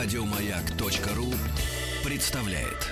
[0.00, 1.34] Радиомаяк.ру
[2.04, 2.86] представляет.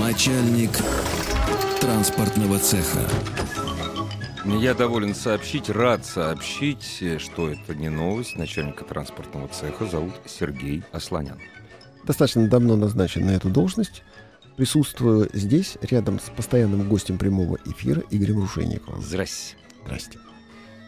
[0.00, 0.70] Начальник
[1.82, 3.06] транспортного цеха.
[4.48, 8.36] Я доволен сообщить, рад сообщить, что это не новость.
[8.36, 11.38] Начальника транспортного цеха зовут Сергей Асланян.
[12.04, 14.02] Достаточно давно назначен на эту должность.
[14.56, 19.02] Присутствую здесь, рядом с постоянным гостем прямого эфира Игорем Рушейниковым.
[19.02, 19.54] Здрасте.
[19.84, 20.18] Здрасте.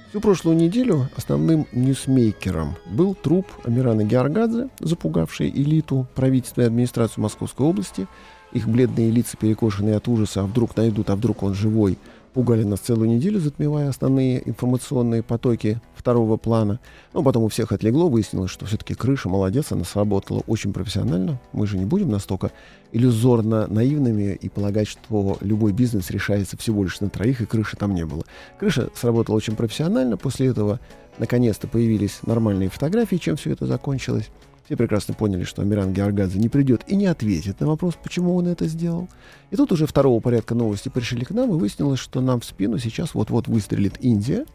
[0.09, 7.67] Всю прошлую неделю основным ньюсмейкером был труп Амирана Георгадзе, запугавший элиту правительства и администрацию Московской
[7.67, 8.09] области.
[8.53, 11.99] Их бледные лица, перекошенные от ужаса, а вдруг найдут, а вдруг он живой–
[12.33, 16.81] пугали нас целую неделю, затмевая основные информационные потоки второго плана.
[17.13, 21.41] Но потом у всех отлегло, выяснилось, что все-таки крыша молодец, она сработала очень профессионально.
[21.53, 22.53] Мы же не будем настолько
[22.93, 27.95] иллюзорно наивными и полагать, что любой бизнес решается всего лишь на троих, и крыши там
[27.95, 28.25] не было.
[28.59, 30.81] Крыша сработала очень профессионально, после этого
[31.19, 34.31] наконец-то появились нормальные фотографии, чем все это закончилось.
[34.71, 38.47] Все прекрасно поняли, что Амиран Георгадзе не придет и не ответит на вопрос, почему он
[38.47, 39.09] это сделал.
[39.51, 42.79] И тут уже второго порядка новости пришли к нам, и выяснилось, что нам в спину
[42.79, 44.47] сейчас вот-вот выстрелит Индия,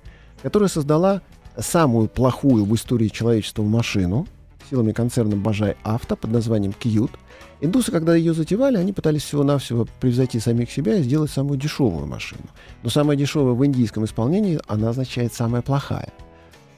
[0.42, 1.22] которая создала
[1.58, 4.26] самую плохую в истории человечества машину
[4.70, 7.12] силами концерна Бажай Авто под названием Кьют.
[7.60, 12.44] Индусы, когда ее затевали, они пытались всего-навсего превзойти самих себя и сделать самую дешевую машину.
[12.84, 16.08] Но самая дешевая в индийском исполнении, она означает самая плохая–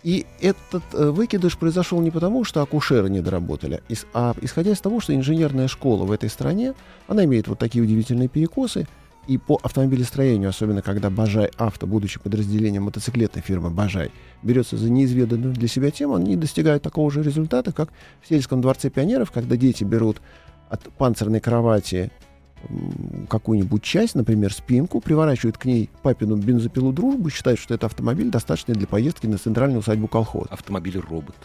[0.08, 3.82] и этот э, выкидыш произошел не потому, что акушеры не доработали,
[4.14, 6.76] а исходя из того, что инженерная школа в этой стране,
[7.10, 8.88] она имеет вот такие удивительные перекосы,
[9.28, 14.12] и по автомобилестроению, особенно когда Бажай Авто, будучи подразделением мотоциклетной фирмы Бажай,
[14.44, 17.90] берется за неизведанную для себя тему, они достигают такого же результата, как
[18.22, 20.22] в сельском дворце пионеров, когда дети берут
[20.70, 22.12] от панцирной кровати
[23.30, 28.76] какую-нибудь часть, например, спинку, приворачивают к ней папину бензопилу дружбу, считают, что это автомобиль, достаточный
[28.76, 30.48] для поездки на центральную усадьбу колхоз.
[30.50, 31.36] Автомобиль-робот.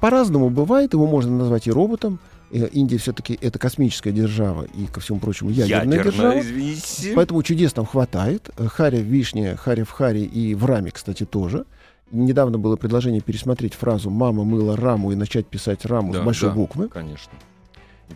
[0.00, 2.20] По-разному бывает, его можно назвать и роботом.
[2.52, 6.40] Э, Индия все-таки это космическая держава и, ко всему прочему, ядерная, ядерная держава.
[6.40, 7.12] Извините.
[7.14, 8.50] Поэтому чудес там хватает.
[8.56, 11.64] Э, Харя в вишне, Харя в харе и в раме, кстати, тоже.
[12.12, 16.48] Недавно было предложение пересмотреть фразу «мама мыла раму» и начать писать раму да, с большой
[16.48, 16.88] да, буквы.
[16.88, 17.32] Конечно.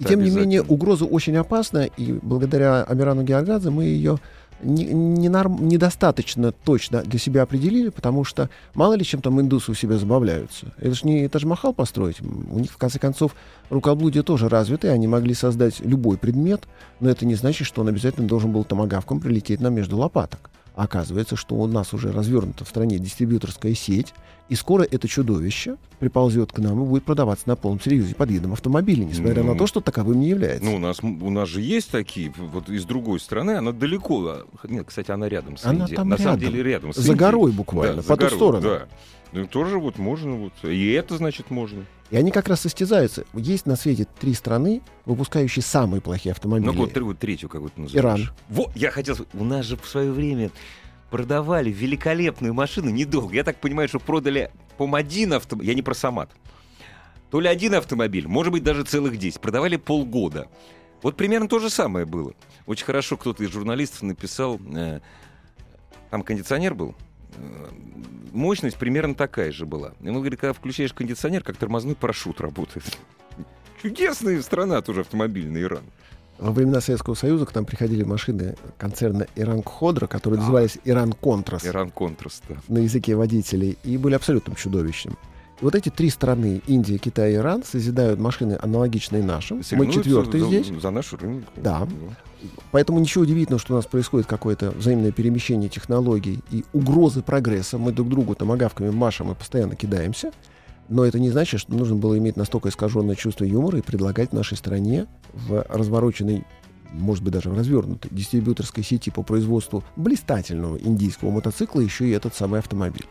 [0.00, 4.18] И тем не менее угроза очень опасна, и благодаря Амирану Георгадзе мы ее
[4.62, 9.70] не, не норм, недостаточно точно для себя определили, потому что мало ли чем там индусы
[9.72, 10.72] у себя забавляются.
[10.78, 12.20] Это же не Тадж-Махал построить.
[12.20, 13.34] У них, в конце концов,
[13.70, 14.92] рукоблудие тоже развитое.
[14.92, 16.62] Они могли создать любой предмет,
[17.00, 20.50] но это не значит, что он обязательно должен был томогавком прилететь нам между лопаток.
[20.74, 24.12] Оказывается, что у нас уже развернута в стране дистрибьюторская сеть,
[24.48, 28.52] и скоро это чудовище приползет к нам и будет продаваться на полном серьезе под видом
[28.52, 30.64] автомобиля, несмотря ну, на то, что таковым не является.
[30.64, 34.44] Ну, у нас, у нас же есть такие, вот из другой стороны, она далеко.
[34.64, 35.96] Нет, кстати, она рядом с она Индией.
[35.96, 36.24] Там на рядом.
[36.24, 37.18] самом деле рядом с За Индией.
[37.18, 38.62] горой буквально, да, по ту сторону.
[38.62, 38.86] Да.
[39.34, 40.52] Ну, тоже вот можно, вот.
[40.62, 41.84] И это, значит, можно.
[42.10, 43.24] И они как раз состязаются.
[43.34, 46.70] Есть на свете три страны, выпускающие самые плохие автомобили.
[46.70, 48.20] Ну, вот третью какую-то называешь.
[48.20, 48.34] Иран.
[48.48, 49.16] Вот, я хотел...
[49.32, 50.50] У нас же в свое время
[51.10, 53.34] продавали великолепную машину недолго.
[53.34, 55.68] Я так понимаю, что продали, по один автомобиль.
[55.68, 56.30] Я не про Самат.
[57.30, 59.40] То ли один автомобиль, может быть, даже целых 10.
[59.40, 60.48] Продавали полгода.
[61.02, 62.34] Вот примерно то же самое было.
[62.66, 65.00] Очень хорошо кто-то из журналистов написал, э,
[66.10, 66.94] там кондиционер был,
[68.32, 69.92] мощность примерно такая же была.
[70.02, 72.84] И он говорит, когда включаешь кондиционер, как тормозной парашют работает.
[73.82, 75.84] Чудесная страна тоже автомобильный Иран.
[76.38, 81.12] Во времена Советского Союза к нам приходили машины концерна Иран Ходра, которые а, назывались Иран
[81.12, 81.64] Контрас.
[81.64, 82.56] Иран Контрас, да.
[82.66, 83.78] На языке водителей.
[83.84, 85.16] И были абсолютным чудовищем.
[85.60, 89.62] И вот эти три страны, Индия, Китай и Иран, созидают машины, аналогичные нашим.
[89.72, 90.82] Мы четвертые за, здесь.
[90.82, 91.44] За наш рынок.
[91.56, 91.86] Да.
[92.70, 97.78] Поэтому ничего удивительного, что у нас происходит какое-то взаимное перемещение технологий и угрозы прогресса.
[97.78, 100.32] Мы друг другу томогавками машем и постоянно кидаемся.
[100.88, 104.56] Но это не значит, что нужно было иметь настолько искаженное чувство юмора и предлагать нашей
[104.56, 106.44] стране в развороченной
[106.94, 112.34] может быть, даже в развернутой дистрибьюторской сети по производству блистательного индийского мотоцикла еще и этот
[112.34, 113.06] самый автомобиль.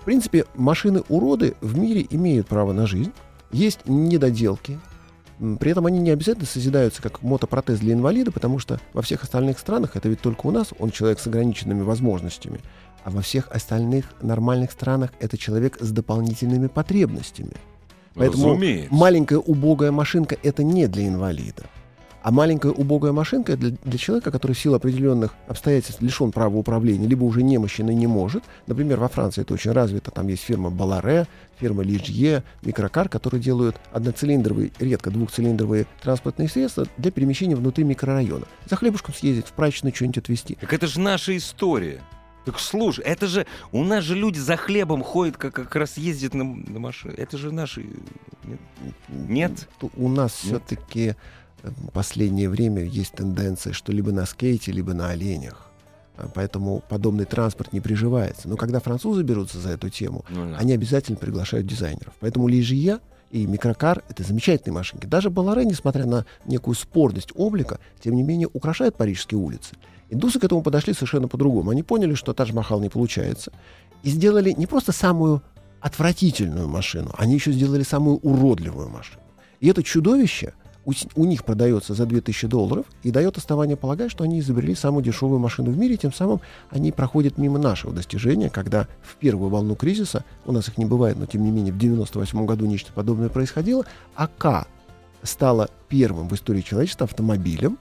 [0.00, 3.12] В принципе, машины-уроды в мире имеют право на жизнь.
[3.50, 4.78] Есть недоделки.
[5.38, 9.58] При этом они не обязательно созидаются как мотопротез для инвалида, потому что во всех остальных
[9.58, 12.60] странах, это ведь только у нас, он человек с ограниченными возможностями,
[13.02, 17.54] а во всех остальных нормальных странах это человек с дополнительными потребностями.
[18.14, 18.94] Поэтому Разумеется.
[18.94, 21.64] маленькая убогая машинка это не для инвалида.
[22.24, 27.06] А маленькая убогая машинка для, для человека, который в силу определенных обстоятельств лишен права управления,
[27.06, 28.42] либо уже немощен и не может.
[28.66, 30.10] Например, во Франции это очень развито.
[30.10, 31.26] Там есть фирма Баларе,
[31.60, 38.46] фирма Лижье, Микрокар, которые делают одноцилиндровые, редко двухцилиндровые транспортные средства для перемещения внутри микрорайона.
[38.70, 40.56] За хлебушком съездить, в прачечную что-нибудь отвезти.
[40.58, 42.00] Так это же наша история.
[42.46, 46.32] Так слушай, это же у нас же люди за хлебом ходят, как, как раз ездят
[46.32, 47.14] на, на машине.
[47.18, 47.84] Это же наши.
[48.42, 48.58] Нет?
[49.08, 49.68] Нет?
[49.94, 51.16] У нас все-таки
[51.64, 55.70] в последнее время есть тенденция, что либо на скейте, либо на оленях.
[56.16, 58.48] А, Поэтому подобный транспорт не приживается.
[58.48, 60.56] Но когда французы берутся за эту тему, Ну да.
[60.58, 62.14] они обязательно приглашают дизайнеров.
[62.20, 63.00] Поэтому Лижия
[63.30, 65.06] и Микрокар— это замечательные машинки.
[65.06, 69.74] Даже Баларе, несмотря на некую спорность облика, тем не менее украшает парижские улицы.
[70.10, 71.70] Индусы к этому подошли совершенно по-другому.
[71.70, 73.52] Они поняли, что Тадж-Махал не получается,
[74.02, 75.42] и сделали не просто самую
[75.80, 79.20] отвратительную машину, они еще сделали самую уродливую машину.
[79.60, 80.54] И это чудовище
[80.86, 85.02] у, у них продается за 2000 долларов и дает основание полагать, что они изобрели самую
[85.04, 86.40] дешевую машину в мире, тем самым
[86.70, 91.18] они проходят мимо нашего достижения, когда в первую волну кризиса, у нас их не бывает,
[91.18, 93.84] но тем не менее в 98 году нечто подобное происходило,
[94.14, 94.68] АК
[95.22, 97.78] стала первым в истории человечества автомобилем,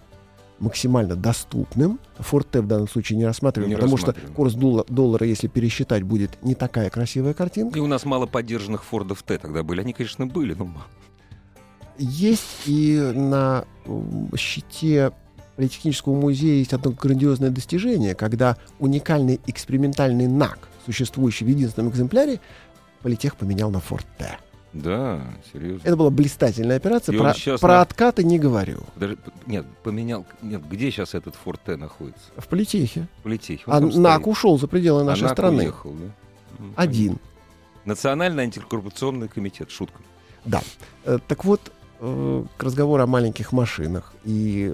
[0.60, 2.00] максимально доступным.
[2.20, 4.28] Ford T в данном случае не рассматриваем, Не потому рассматриваем.
[4.30, 7.78] что курс долла- доллара, если пересчитать, будет не такая красивая картинка.
[7.78, 9.82] И у нас мало поддержанных Фордов Т тогда были.
[9.82, 10.86] Они, конечно, были, но мало.
[11.98, 13.66] Есть и на
[14.38, 15.12] щите
[15.56, 22.40] Политехнического музея есть одно грандиозное достижение, когда уникальный экспериментальный НАК, существующий в единственном экземпляре,
[23.04, 24.38] Политех поменял на Ford T.
[24.74, 25.86] Да, серьезно.
[25.88, 27.14] Это была блистательная операция.
[27.14, 28.80] И Про, сейчас про на- откаты не говорю.
[28.96, 30.26] Даже, нет, поменял.
[30.42, 32.24] Нет, где сейчас этот Форд Т находится?
[32.38, 33.08] В Политехе.
[33.20, 33.62] В Политехе.
[33.68, 34.28] Он А НАК стоит.
[34.32, 35.64] ушел за пределы А нашей НАК страны.
[35.66, 36.06] уехал, да?
[36.58, 37.20] М, Один.
[37.86, 39.70] Национальный антикоррупционный комитет.
[39.70, 40.00] Шутка.
[41.06, 41.72] Э, Так вот,
[42.06, 44.14] э, к разговору о маленьких машинах.
[44.26, 44.72] И.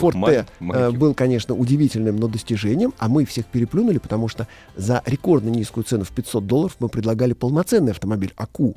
[0.00, 4.46] Ford ма- T э, был, конечно, удивительным, но достижением, а мы всех переплюнули, потому что
[4.76, 8.76] за рекордно низкую цену в 500 долларов мы предлагали полноценный автомобиль АКУ.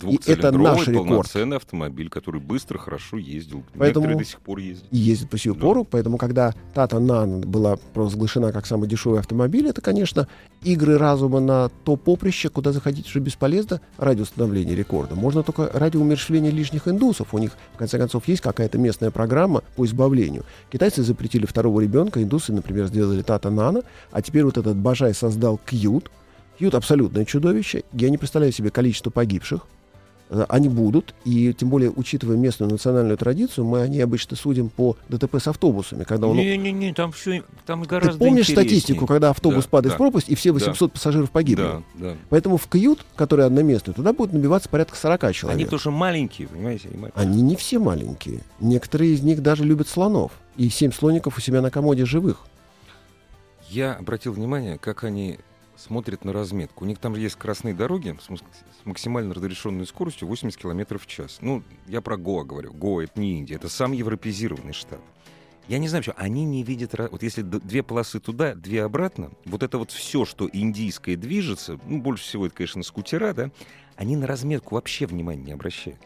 [0.00, 1.08] Двухцилиндровый наш рекорд.
[1.08, 3.62] полноценный автомобиль, который быстро, хорошо ездил.
[3.76, 4.86] Поэтому- Некоторые до сих пор ездят.
[4.90, 5.60] И ездит по сию Да.
[5.60, 10.28] пору, поэтому когда Тата Нан была провозглашена как самый дешевый автомобиль, это, конечно,
[10.62, 15.14] игры разума на то поприще, куда заходить уже бесполезно ради установления рекорда.
[15.14, 17.34] Можно только ради умерщвления лишних индусов.
[17.34, 20.44] У них, в конце концов, есть какая-то местная программа по избавлению.
[20.72, 25.58] Китайцы запретили второго ребенка, индусы, например, сделали Тата Нана, а теперь вот этот Бажай создал
[25.64, 26.10] Кьют.
[26.58, 27.82] Кьют абсолютное чудовище.
[27.92, 29.66] Я не представляю себе количество погибших.
[30.30, 34.70] Э, Они будут, и тем более, учитывая местную национальную традицию, мы о ней обычно судим
[34.70, 36.36] по ДТП с автобусами, когда он...
[36.36, 38.68] Не-не-не, там все, там Ты гораздо помнишь интереснее.
[38.68, 39.96] статистику, когда автобус Да, падает да.
[39.96, 41.62] в пропасть, и все 800 пассажиров погибли?
[41.62, 42.16] Да, да.
[42.30, 45.60] Поэтому в Кьют, который одноместный, туда будет набиваться порядка 40 человек.
[45.60, 46.88] Они тоже маленькие, понимаете?
[46.88, 47.22] они маленькие.
[47.22, 48.40] Они не все маленькие.
[48.60, 50.32] Некоторые из них даже любят слонов.
[50.56, 52.46] И семь слоников у себя на комоде живых.
[53.68, 55.38] Я обратил внимание, как они
[55.76, 56.84] смотрят на разметку.
[56.84, 58.28] У них там есть красные дороги с,
[58.84, 61.38] максимально разрешенной скоростью 80 км в час.
[61.40, 62.72] Ну, я про Гоа говорю.
[62.72, 65.00] Гоа— это не Индия, это сам европезированный штат.
[65.66, 66.94] Я не знаю, что они не видят...
[67.10, 72.00] Вот если две полосы туда, две обратно, вот это вот все, что индийское движется, ну,
[72.00, 73.50] больше всего это, конечно, скутера, да,
[73.96, 76.00] они на разметку вообще внимания не обращают.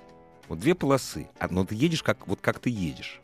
[0.49, 3.21] Вот две полосы, а, но ты едешь как, вот как ты едешь.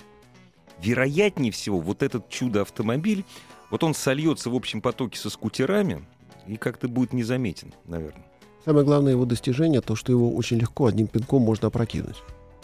[0.82, 3.25] Вероятнее всего, вот этот чудо-автомобиль,
[3.70, 6.05] вот он сольется в общем потоке со скутерами
[6.46, 8.27] и как-то будет незаметен, наверное.
[8.65, 12.22] Самое главное его достижение, то, что его очень легко одним пинком можно опрокинуть.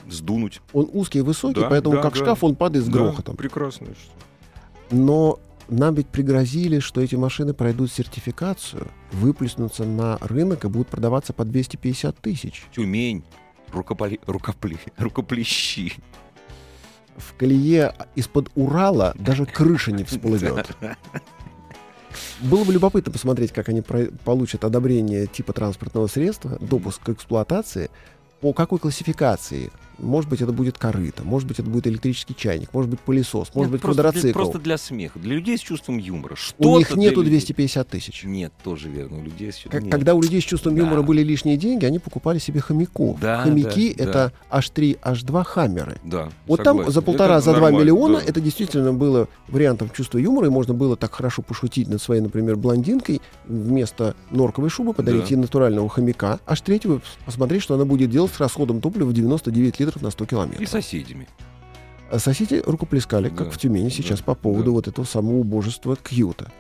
[0.09, 0.61] Сдунуть.
[0.73, 2.19] Он узкий и высокий, Да, поэтому да, как да.
[2.21, 3.37] шкаф он падает с Да, грохотом.
[3.37, 3.89] прекрасно.
[4.91, 11.33] Но нам ведь пригрозили, что эти машины пройдут сертификацию, выплеснутся на рынок и будут продаваться
[11.33, 12.65] по 250 тысяч.
[12.75, 13.23] Тюмень.
[13.73, 14.19] Рукополи...
[14.27, 14.79] Рукопле...
[14.97, 15.93] Рукоплещи.
[17.17, 20.77] В колее из-под Урала даже крыша не всплывет.
[22.41, 27.91] Было бы любопытно посмотреть, как они про- получат одобрение типа транспортного средства, допуск к эксплуатации,
[28.41, 29.71] по какой классификации.
[30.01, 33.57] Может быть, это будет корыто, может быть, это будет электрический чайник, может быть, пылесос, может
[33.57, 34.39] Нет, быть, просто для, квадроцикл.
[34.39, 35.19] просто для смеха.
[35.19, 36.33] Для людей с чувством юмора.
[36.35, 37.31] У Что-то них для нету людей.
[37.39, 38.25] 250 тысяч.
[38.25, 39.19] Нет, тоже верно.
[39.19, 39.83] У людей с чувством...
[39.83, 40.83] Как- когда у людей с чувством Да.
[40.83, 43.21] юмора были лишние деньги, они покупали себе хомяков.
[43.21, 45.99] Да, Хомяки да, это H3, H2 хаммеры.
[46.05, 46.85] Да, Вот согласен.
[46.85, 48.25] там за полтора, за два миллиона да.
[48.27, 52.57] это действительно было вариантом чувства юмора, и можно было так хорошо пошутить над своей, например,
[52.57, 55.29] блондинкой, вместо норковой шубы подарить Да.
[55.31, 59.79] ей натурального хомяка, аж третьего посмотреть, что она будет делать с расходом топлива в 99
[59.81, 60.69] литров на 100 И километров.
[60.69, 61.27] соседями.
[62.11, 64.71] А соседи рукоплескали, как Да, в Тюмени да, сейчас по поводу да.
[64.73, 66.51] вот этого самого убожества Кьюта.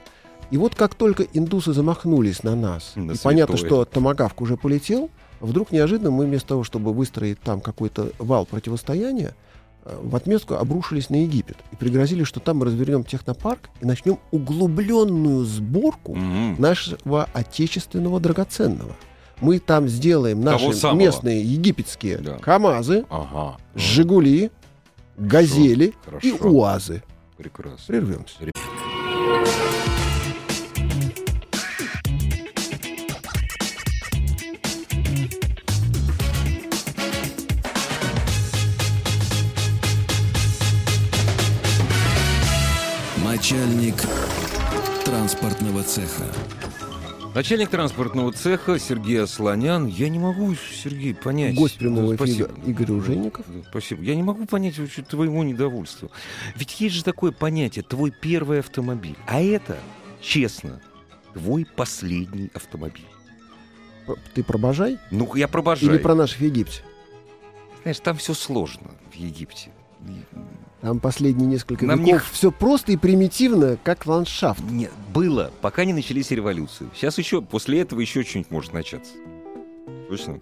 [0.51, 3.85] И вот как только индусы замахнулись на нас, На и понятно, святое.
[3.85, 5.11] что томагавк уже полетел,
[5.41, 9.35] вдруг неожиданно мы вместо того, чтобы выстроить там какой-то вал противостояния,
[9.85, 14.19] э, в отместку обрушились на Египет и пригрозили, что там мы развернем технопарк и начнем
[14.31, 16.57] углубленную сборку Мгм.
[16.61, 18.95] нашего отечественного драгоценного.
[19.41, 22.39] Мы там сделаем наши местные египетские Да.
[22.39, 23.57] КАМАЗы, Ага.
[23.75, 24.51] Жигули,
[25.17, 26.27] Газели Хорошо.
[26.29, 27.03] и УАЗы.
[27.37, 27.79] Прекрасно.
[27.87, 28.35] Прервемся.
[43.25, 43.95] Начальник
[45.05, 46.25] транспортного цеха.
[47.35, 49.87] Начальник транспортного цеха Сергей Асланян.
[49.87, 51.55] Я не могу, Сергей, понять.
[51.55, 52.51] Гость прямого эфира спасибо.
[52.67, 53.47] Игорь Ужеников.
[53.69, 54.03] Спасибо.
[54.03, 56.11] Я не могу понять вообще твоего недовольства.
[56.57, 59.17] Ведь есть же такое понятие «твой первый автомобиль».
[59.29, 59.79] А это,
[60.21, 60.81] честно,
[61.33, 63.07] твой последний автомобиль.
[64.35, 65.93] Ты про Бажай Ну, я пробожаю.
[65.93, 66.83] или про наших в Египте?
[67.83, 69.71] Знаешь, там все сложно в Египте.
[70.81, 74.63] Там последние несколько Нам веков не- все просто и примитивно, как ландшафт.
[74.71, 76.89] Нет, было, пока не начались революции.
[76.95, 79.13] Сейчас еще, после этого еще что-нибудь может начаться.
[80.09, 80.41] Точно?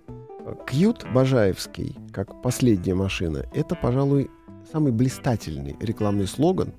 [0.67, 4.31] Кьют Бажаевский, как последняя машина, это, пожалуй,
[4.73, 6.73] самый блистательный рекламный слоган,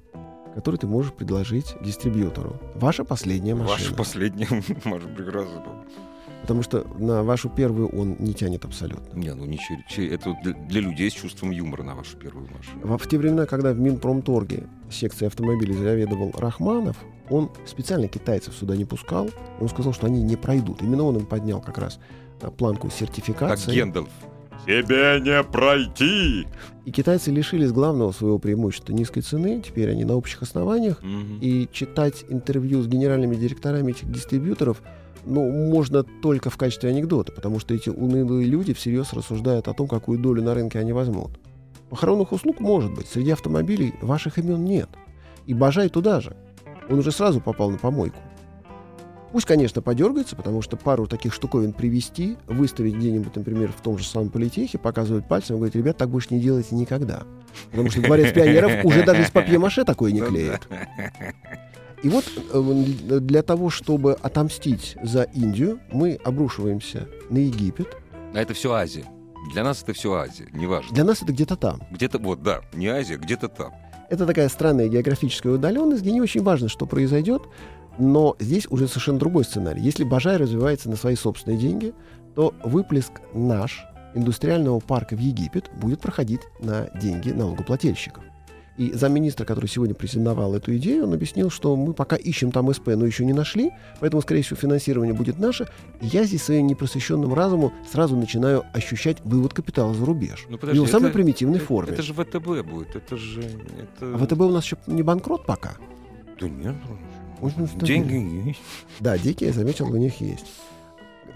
[0.56, 2.60] который ты можешь предложить дистрибьютору.
[2.76, 3.78] Ваша последняя машина.
[3.78, 4.48] Ваша последняя,
[4.86, 5.86] может, прекрасно.
[6.50, 9.16] Потому что на вашу первую он не тянет абсолютно.
[9.16, 10.36] Не, ну ничего, че- это
[10.68, 12.98] для, людей с чувством юмора на вашу первую машину.
[12.98, 16.98] В те времена, когда в Минпромторге секцией автомобилей заведовал Рахманов,
[17.30, 19.30] он специально китайцев сюда не пускал.
[19.60, 20.82] Он сказал, что они не пройдут.
[20.82, 22.00] Именно он им поднял как раз
[22.42, 23.72] а, планку Как сертификации.
[23.72, 24.10] Гендальф.
[24.66, 26.48] Тебе не пройти!
[26.86, 29.62] И китайцы лишились главного своего преимущества низкой цены.
[29.62, 31.04] Теперь они на общих основаниях.
[31.04, 31.38] Мгм.
[31.42, 34.82] И читать интервью с генеральными директорами этих дистрибьюторов
[35.26, 39.88] ну, можно только в качестве анекдота, потому что эти унылые люди всерьез рассуждают о том,
[39.88, 41.32] какую долю на рынке они возьмут.
[41.90, 43.08] Похоронных услуг может быть.
[43.08, 44.90] Среди автомобилей ваших имен нет.
[45.46, 46.36] И Бажай туда же.
[46.90, 48.18] Он уже сразу попал на помойку.
[49.32, 54.04] Пусть, конечно, подергается, потому что пару таких штуковин привести, выставить где-нибудь, например, в том же
[54.04, 57.24] самом политехе, показывать пальцем и говорить, ребят, так больше не делайте никогда.
[57.70, 60.68] Потому что дворец пионеров уже даже из папье-маше такое не клеит.
[62.02, 67.98] И вот э, для того, чтобы отомстить за Индию, мы обрушиваемся на Египет.
[68.34, 69.06] А это все Азия.
[69.54, 70.94] Для нас это все Азия, неважно.
[70.94, 71.82] Для нас это где-то там.
[71.92, 73.74] Где-то, вот, да, не Азия, где-то там.
[74.10, 77.44] Это такая странная географическая удаленность, где не очень важно, что произойдет,
[77.98, 79.82] но здесь уже совершенно другой сценарий.
[79.82, 81.94] Если Бажай развивается на свои собственные деньги,
[82.36, 88.24] то выплеск наш индустриального парка в Египет будет проходить на деньги налогоплательщиков.
[88.80, 92.88] И замминистра, который сегодня презентовал эту идею, он объяснил, что мы пока ищем там СП,
[92.96, 95.68] но еще не нашли, поэтому, скорее всего, финансирование будет наше.
[96.00, 100.46] И я здесь своим непросвещенным разумом сразу начинаю ощущать вывод капитала за рубеж.
[100.50, 101.92] Ну, в подожди, его самой это- примитивной Это, форме.
[101.92, 103.42] это же ВТБ будет, это же...
[103.42, 104.16] Это...
[104.16, 105.74] А ВТБ у нас еще не банкрот пока.
[106.40, 106.76] Да нет,
[107.36, 107.86] стабильно.
[107.86, 108.60] деньги есть.
[109.02, 110.46] Да, деньги, я заметил, у них есть.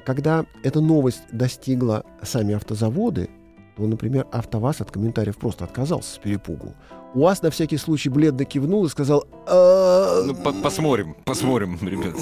[0.06, 3.30] Когда эта новость достигла сами автозаводы,
[3.76, 6.74] то, например, АвтоВАЗ от комментариев просто отказался с перепугу.
[7.16, 9.26] УАЗ на всякий случай бледно кивнул и сказал...
[9.48, 12.16] «А, Ну, по- посмотрим, посмотрим, ребят.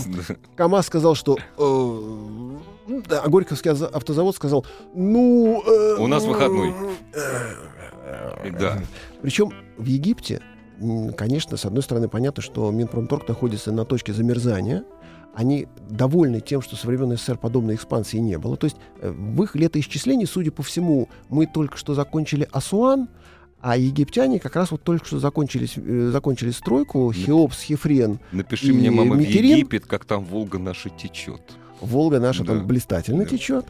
[0.56, 1.38] КамАЗ сказал, что...
[1.58, 5.64] а Горьковский автозавод сказал, ну...
[5.66, 6.74] э, У нас выходной.
[7.14, 8.82] э, Да.
[9.22, 10.42] Причем в Египте,
[11.16, 14.84] конечно, с одной стороны, понятно, что Минпромторг находится на точке замерзания.
[15.34, 18.58] Они довольны тем, что со времен СССР подобной экспансии не было.
[18.58, 23.08] То есть в их летоисчислении, судя по всему, мы только что закончили Асуан,
[23.62, 28.72] а египтяне как раз вот только что закончились, э, закончили стройку Хеопс, Хефрен, Напиши И
[28.72, 29.58] мне, мама, в Митерин?
[29.58, 31.42] Египет, как там Волга наша течет.
[31.80, 32.54] Волга наша Да.
[32.56, 33.30] там блистательно Да.
[33.30, 33.66] течет.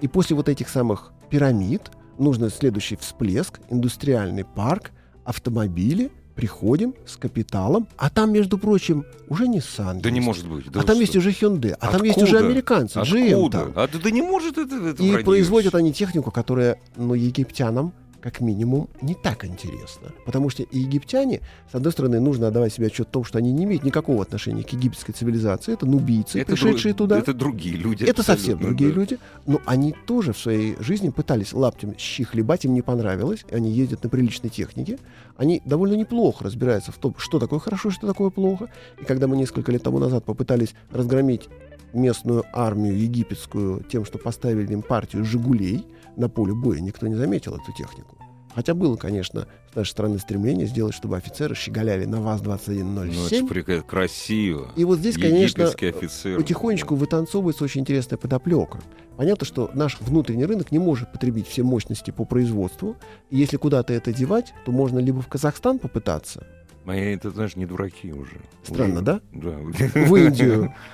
[0.00, 4.90] И после вот этих самых пирамид нужно следующий всплеск, индустриальный парк,
[5.24, 10.26] автомобили, приходим с капиталом, а там, между прочим, уже Nissan Да не есть.
[10.26, 10.70] может быть.
[10.70, 11.00] да а там что?
[11.02, 12.46] есть уже Hyundai, а там есть уже Откуда?
[12.46, 13.58] американцы, GM Откуда?
[13.58, 13.72] там.
[13.76, 18.40] А да, да не может это, это И производят они технику, которая, ну, египтянам, как
[18.40, 20.12] минимум, не так интересно.
[20.24, 23.52] Потому что и египтяне, с одной стороны, нужно отдавать себе отчет в том, что они
[23.52, 25.72] не имеют никакого отношения к египетской цивилизации.
[25.72, 27.18] Это нубийцы, Это пришедшие дру- туда.
[27.18, 28.04] Это другие люди.
[28.04, 29.00] Это совсем другие да.
[29.00, 29.18] люди.
[29.46, 33.44] Но они тоже в своей жизни пытались лаптем щи хлебать, им не понравилось.
[33.50, 34.98] Они ездят на приличной технике.
[35.36, 38.68] Они довольно неплохо разбираются в том, что такое хорошо, что такое плохо.
[39.00, 41.48] И когда мы несколько лет тому назад попытались разгромить
[41.92, 45.84] местную армию египетскую тем, что поставили им партию «Жигулей»,
[46.16, 48.16] на поле боя никто не заметил эту технику.
[48.54, 53.46] Хотя было, конечно, с нашей стороны стремление сделать, чтобы офицеры щеголяли на Ну, это ВАЗ-2107.
[53.46, 54.70] ж прика- красиво.
[54.76, 56.36] И вот здесь, конечно, офицер.
[56.36, 58.78] потихонечку вытанцовывается очень интересная подоплека.
[59.16, 62.96] Понятно, что наш внутренний рынок не может потребить все мощности по производству.
[63.30, 66.46] И если куда-то это девать, то можно либо в Казахстан попытаться,
[66.84, 68.40] Мои, это, знаешь, не дураки уже.
[68.64, 69.20] Странно, Уже- да?
[69.32, 69.56] Да.
[70.04, 70.74] в Индию.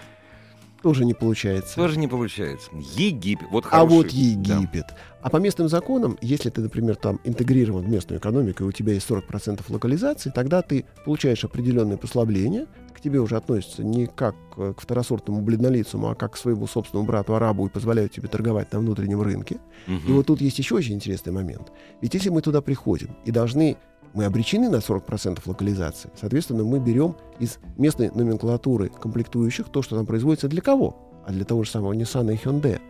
[0.82, 1.74] Тоже не получается.
[1.76, 2.70] Тоже не получается.
[2.94, 3.48] Египет.
[3.50, 3.94] Вот А хороший.
[3.94, 4.56] вот Да.
[4.56, 4.86] Египет.
[5.20, 8.92] А по местным законам, если ты, например, там интегрирован в местную экономику, и у тебя
[8.92, 14.74] есть 40% локализации, тогда ты получаешь определенные послабления, к тебе уже относятся не как э,
[14.76, 19.22] к второсортному бледнолицому, а как к своему собственному брату-арабу и позволяют тебе торговать на внутреннем
[19.22, 19.58] рынке.
[19.86, 20.08] Мгм.
[20.08, 21.72] И вот тут есть еще очень интересный момент.
[22.00, 23.76] Ведь если мы туда приходим и должны,
[24.14, 30.06] мы обречены на 40% локализации, соответственно, мы берем из местной номенклатуры комплектующих то, что там
[30.06, 30.96] производится для кого?
[31.26, 32.80] А для того же самого Nissan и Hyundai.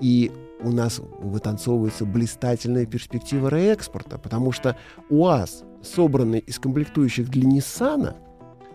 [0.00, 4.76] И у нас вытанцовывается блистательная перспектива реэкспорта, потому что
[5.08, 8.14] УАЗ, собранный из комплектующих для Nissan,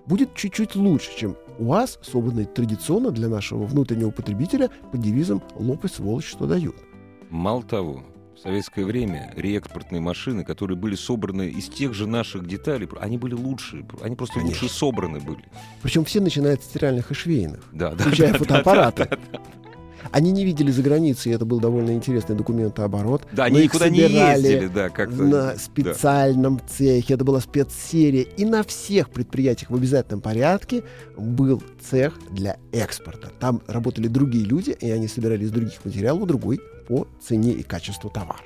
[0.06, 6.28] будет чуть-чуть лучше, чем УАЗ, собранный традиционно для нашего внутреннего потребителя под девизом «Лопай, сволочь,
[6.28, 6.76] что дают».
[7.30, 8.04] Мало того,
[8.44, 13.36] в советское время реэкспортные машины, которые были собраны из тех же наших деталей, они были
[13.36, 14.64] лучше, они просто Конечно.
[14.64, 15.46] лучше собраны были.
[15.82, 17.64] Причем все начинают с стиральных и швейных.
[17.72, 19.08] Да, да, Включая да, да, фотоаппараты.
[19.10, 19.40] да, да.
[20.12, 23.24] Они не видели за границей, и это был довольно интересный документооборот.
[23.32, 25.16] Да, они никуда не ездили, да, как-то.
[25.24, 25.58] на да.
[25.58, 27.14] специальном цехе.
[27.14, 28.24] Это была спецсерия.
[28.24, 30.84] И на всех предприятиях в обязательном порядке
[31.16, 33.32] был цех для экспорта.
[33.40, 38.10] Там работали другие люди, и они собирали из других материалов другой по цене и качеству
[38.10, 38.44] товар.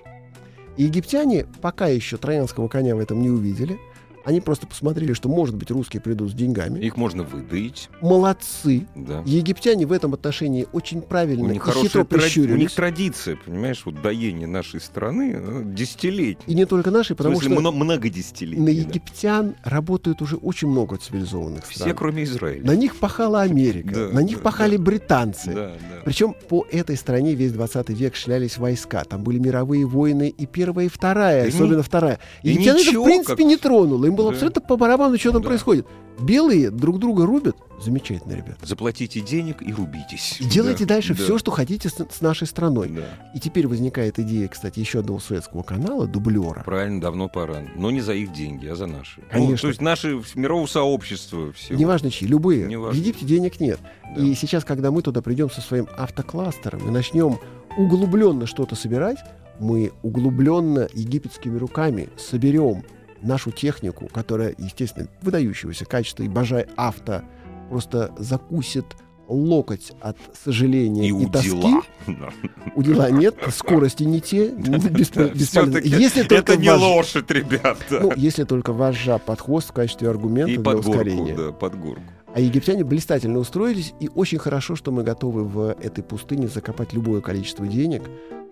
[0.77, 3.79] И египтяне пока еще троянского коня в этом не увидели.
[4.27, 6.79] Они просто посмотрели, что, может быть, русские придут с деньгами.
[6.81, 8.85] Их можно выдать, Молодцы.
[8.93, 9.23] да.
[9.25, 12.59] Египтяне в этом отношении очень У правильно них и хитро тради- у прищурились.
[12.59, 16.43] них традиция, понимаешь, вот доение нашей страны э, десятилетие.
[16.45, 18.59] И не только наши, В потому смысле, что мно- много десятилетий.
[18.59, 18.71] на да.
[18.71, 21.95] египтян работают уже очень много цивилизованных Все, стран.
[21.95, 22.65] кроме Израиля.
[22.65, 24.83] На них пахала Америка, Да, на них да, пахали да.
[24.83, 25.53] британцы.
[25.53, 26.01] Да, да.
[26.03, 29.05] Причем по этой стране весь 20 век шлялись войска.
[29.05, 32.19] Там были мировые войны и первая, и вторая, И особенно ни- вторая.
[32.43, 34.05] и Египтян это, в ничего, принципе, как- не тронуло.
[34.05, 34.35] Им было Да.
[34.35, 35.47] абсолютно по барабану, что там Да.
[35.47, 35.87] происходит.
[36.19, 37.55] Белые друг друга рубят.
[37.79, 38.57] Замечательно, ребят.
[38.63, 40.37] Заплатите денег и рубитесь.
[40.41, 42.89] И делайте Да, дальше да, все, что хотите с, с нашей страной.
[42.89, 43.03] да.
[43.35, 46.63] И теперь возникает идея, кстати, еще одного советского канала, дублера.
[46.65, 47.61] Правильно, давно пора.
[47.75, 49.21] Но не за их деньги, а за наши.
[49.21, 49.57] Ну, Конечно.
[49.57, 51.75] то есть наши мирового сообщества все.
[51.75, 52.65] Неважно чьи, любые.
[52.67, 52.93] Неважно.
[52.99, 53.79] В Египте денег нет.
[54.15, 54.21] Да.
[54.23, 57.37] И сейчас, когда мы туда придем со своим автокластером и начнем
[57.77, 59.17] углубленно что-то собирать,
[59.59, 62.83] мы углубленно египетскими руками соберем
[63.21, 67.21] нашу технику, которая, естественно, выдающегося качества, и Бажай авто
[67.69, 68.85] просто закусит
[69.27, 71.51] локоть от сожаления И и, тоски.
[71.51, 71.81] удила.
[72.07, 72.29] Да.
[72.75, 75.35] У дела нет, скорости не те, бесполезно.
[75.45, 77.75] всё-таки Если только Это не вож- лошадь, ребята.
[78.01, 81.35] ну, если только вожжа под хвост в качестве аргумента И для под горку, ускорения.
[81.35, 82.01] да, под горку.
[82.33, 87.19] А египтяне блистательно устроились, и очень хорошо, что мы готовы в этой пустыне закопать любое
[87.19, 88.03] количество денег.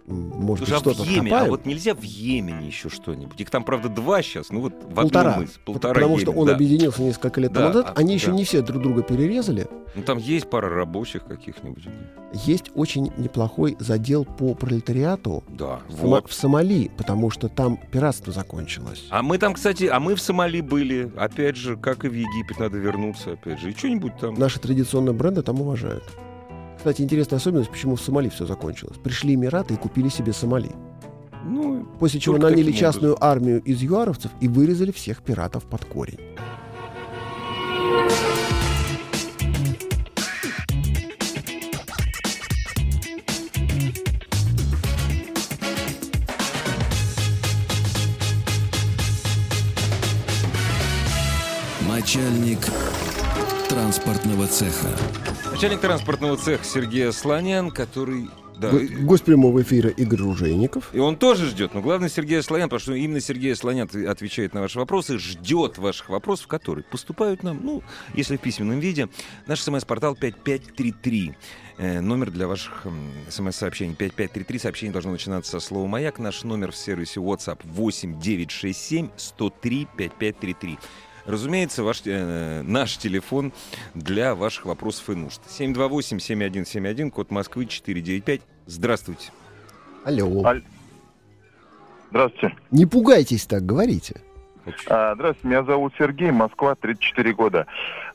[0.08, 3.42] Может Слушай, а быть, в что-то Йемене, а вот нельзя в Йемене еще что-нибудь?
[3.42, 5.32] Их там, правда, два сейчас, ну вот в полтора.
[5.32, 5.52] одном из.
[5.66, 6.54] Полтора потому что Йемен, он да.
[6.54, 7.86] объединился несколько лет Да, назад.
[7.90, 8.34] а, Они еще да.
[8.34, 9.68] не все друг друга перерезали.
[9.96, 11.86] Ну там есть пара рабочих каких-нибудь.
[12.34, 16.30] Есть очень неплохой задел по пролетариату Да, в вот.
[16.30, 19.06] в Сомали, потому что там пиратство закончилось.
[19.10, 21.12] А мы там, кстати, а мы в Сомали были.
[21.18, 23.72] Опять же, как и в Египет, надо вернуться, опять же.
[23.72, 24.36] И что-нибудь там.
[24.36, 26.04] Наши традиционные бренды там уважают.
[26.86, 28.98] Кстати, интересная особенность, почему в Сомали все закончилось.
[29.04, 30.70] Пришли Эмираты и купили себе Сомали.
[31.44, 36.20] Ну, После чего наняли частную армию из юаровцев и вырезали всех пиратов под корень.
[51.90, 52.60] Начальник
[53.70, 54.90] транспортного цеха.
[55.56, 58.28] Начальник транспортного цеха Сергей Слонян, который...
[58.58, 60.90] Да, Гость прямого эфира Игорь Ружейников.
[60.94, 61.74] И он тоже ждет.
[61.74, 65.78] Но главное Сергей Слонян, потому что именно Сергей Слонян от- отвечает на ваши вопросы, ждет
[65.78, 69.08] ваших вопросов, которые поступают нам, ну, если в письменном виде.
[69.48, 71.36] Наш смс-портал 5533.
[71.78, 72.86] Э, номер для ваших
[73.30, 74.60] смс-сообщений 5533.
[74.60, 76.20] Сообщение должно начинаться со слова «Маяк».
[76.20, 80.78] Наш номер в сервисе WhatsApp 8967 103 5533.
[81.26, 83.52] Разумеется, ваш, э, наш телефон
[83.96, 85.42] для ваших вопросов и нужд.
[85.48, 88.42] 728-7171, код Москвы 495.
[88.68, 89.32] Здравствуйте.
[90.04, 90.46] Алло.
[90.46, 90.64] Аль-
[92.12, 92.56] Здравствуйте.
[92.72, 94.22] Не пугайтесь так, говорите.
[94.88, 97.66] А, Здравствуйте, меня зовут Сергей, Москва, 34 года.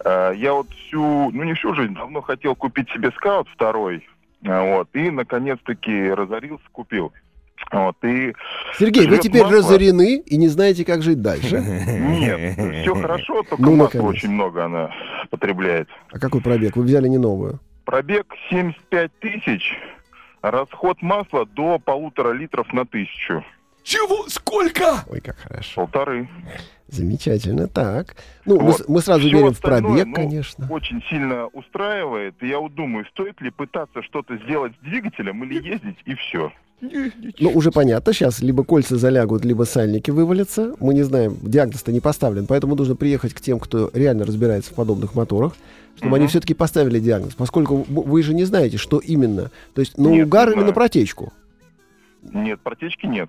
[0.04, 4.06] А, Я вот всю, ну не всю жизнь, давно хотел купить себе скаут второй,
[4.46, 7.12] а, вот, и наконец-таки разорился, купил.
[7.72, 8.34] Вот, и
[8.78, 9.58] Сергей, вы теперь масло.
[9.58, 11.60] разорены и не знаете, как жить дальше.
[11.60, 14.16] нет, все хорошо, только Ну, масла наконец.
[14.16, 14.90] очень много она
[15.30, 15.88] потребляет.
[16.12, 16.76] А какой пробег?
[16.76, 17.60] Вы взяли не новую.
[17.84, 19.76] Пробег 75 тысяч,
[20.42, 23.44] расход масла до полутора литров на тысячу.
[23.82, 24.28] Чего?
[24.28, 25.04] Сколько?
[25.08, 25.72] Ой, как хорошо.
[25.74, 26.28] Полторы.
[26.88, 27.66] Замечательно.
[27.68, 28.16] Так.
[28.44, 28.76] Ну, мы, Вот.
[28.80, 30.66] с- мы сразу Всё верим в пробег, ну, конечно.
[30.70, 32.34] Очень сильно устраивает.
[32.42, 36.52] И я вот думаю, стоит ли пытаться что-то сделать с двигателем или ездить, и все.
[36.80, 40.74] Ну, уже понятно, сейчас либо кольца залягут, либо сальники вывалятся.
[40.80, 44.74] Мы не знаем, диагноз-то не поставлен, поэтому нужно приехать к тем, кто реально разбирается в
[44.74, 45.54] подобных моторах,
[45.96, 49.50] чтобы они все-таки поставили диагноз, поскольку вы же не знаете, что именно.
[49.74, 51.32] То есть на Нет, угар или на протечку.
[52.22, 53.28] Нет, протечки нет.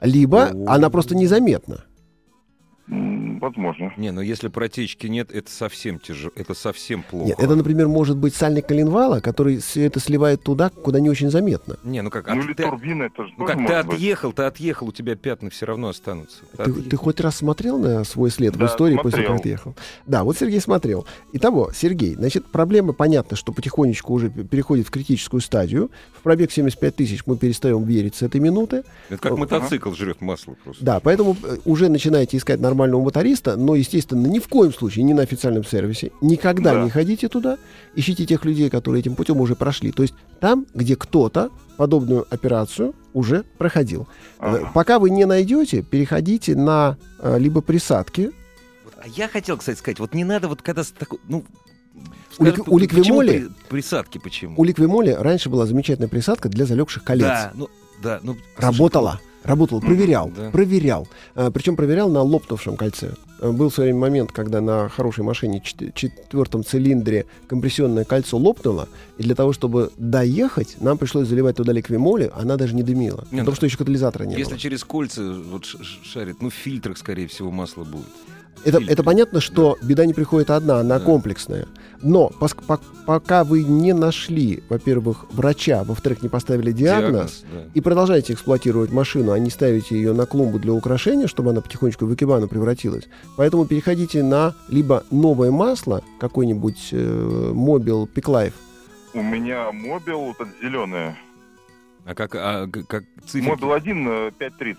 [0.00, 1.84] Либо она просто незаметна.
[2.94, 3.92] Возможно.
[3.96, 7.28] Не, ну если протечки нет, это совсем тяжело, это совсем плохо.
[7.28, 11.30] Нет, это, например, может быть сальник коленвала, который все это сливает туда, куда не очень
[11.30, 11.76] заметно.
[11.84, 13.94] Не, ну как, ну или ты- турбина, это же ну как ты может быть.
[13.94, 16.38] отъехал, ты отъехал, у тебя пятна все равно останутся.
[16.52, 16.82] Ты Ты, отъехал.
[16.90, 19.36] ты хоть раз смотрел на свой след в Да, истории после того, смотрел.
[19.36, 19.74] как ты ехал?
[20.06, 21.06] Да, вот Сергей смотрел.
[21.32, 25.90] Итого, Сергей, значит, проблема понятно, что потихонечку уже переходит в критическую стадию.
[26.18, 28.82] В пробег 75 тысяч мы перестаем верить с этой минуты.
[29.08, 29.40] Это как Ага.
[29.40, 30.84] мотоцикл жрет масло просто.
[30.84, 35.12] Да, поэтому э, уже начинаете искать нормального моториста, но, естественно, ни в коем случае не
[35.14, 36.10] на официальном сервисе.
[36.22, 36.82] Никогда Да.
[36.84, 37.58] не ходите туда.
[37.94, 39.92] Ищите тех людей, которые этим путем уже прошли.
[39.92, 44.08] То есть там, где кто-то подобную операцию уже проходил.
[44.38, 44.70] Э, Ага.
[44.74, 48.30] Пока вы не найдете, переходите на э, либо присадки.
[48.96, 51.44] А я хотел, кстати, сказать, вот не надо вот когда такой, ну...
[52.38, 54.54] У скажи, лик- у почему ликвимоли- при- присадки почему?
[54.56, 57.26] У Ликвимоли раньше была замечательная присадка для залегших колец.
[57.26, 57.68] Да, ну,
[58.02, 58.36] да, ну...
[58.56, 59.20] Работала.
[59.44, 60.50] Работал, проверял, да.
[60.50, 61.08] проверял.
[61.34, 63.14] А, причем проверял на лопнувшем кольце.
[63.40, 68.36] А, Был в свое время момент, когда на хорошей машине чет- четвертом цилиндре компрессионное кольцо
[68.36, 73.24] лопнуло, и для того, чтобы доехать, нам пришлось заливать туда ликвимоли, она даже не дымила.
[73.30, 74.58] Не, потому ну, что еще катализатора не Если было.
[74.60, 78.06] через кольца вот шарит, ну в фильтрах, скорее всего, масло будет.
[78.64, 81.04] Это, это понятно, что беда не приходит одна, она Да.
[81.04, 81.66] комплексная.
[82.02, 87.64] Но пос- пок- пока вы не нашли, во-первых, врача, во-вторых, не поставили диагноз, да.
[87.74, 92.06] и продолжаете эксплуатировать машину, а не ставите ее на клумбу для украшения, чтобы она потихонечку
[92.06, 93.04] в экибану превратилась.
[93.36, 98.54] Поэтому переходите на либо новое масло, какой-нибудь э, Mobil Peak Life,
[99.12, 101.16] У меня мобил, вот зеленое.
[102.06, 103.50] А как, а, как цифры?
[103.50, 104.76] Мобил 1 э, 5.30.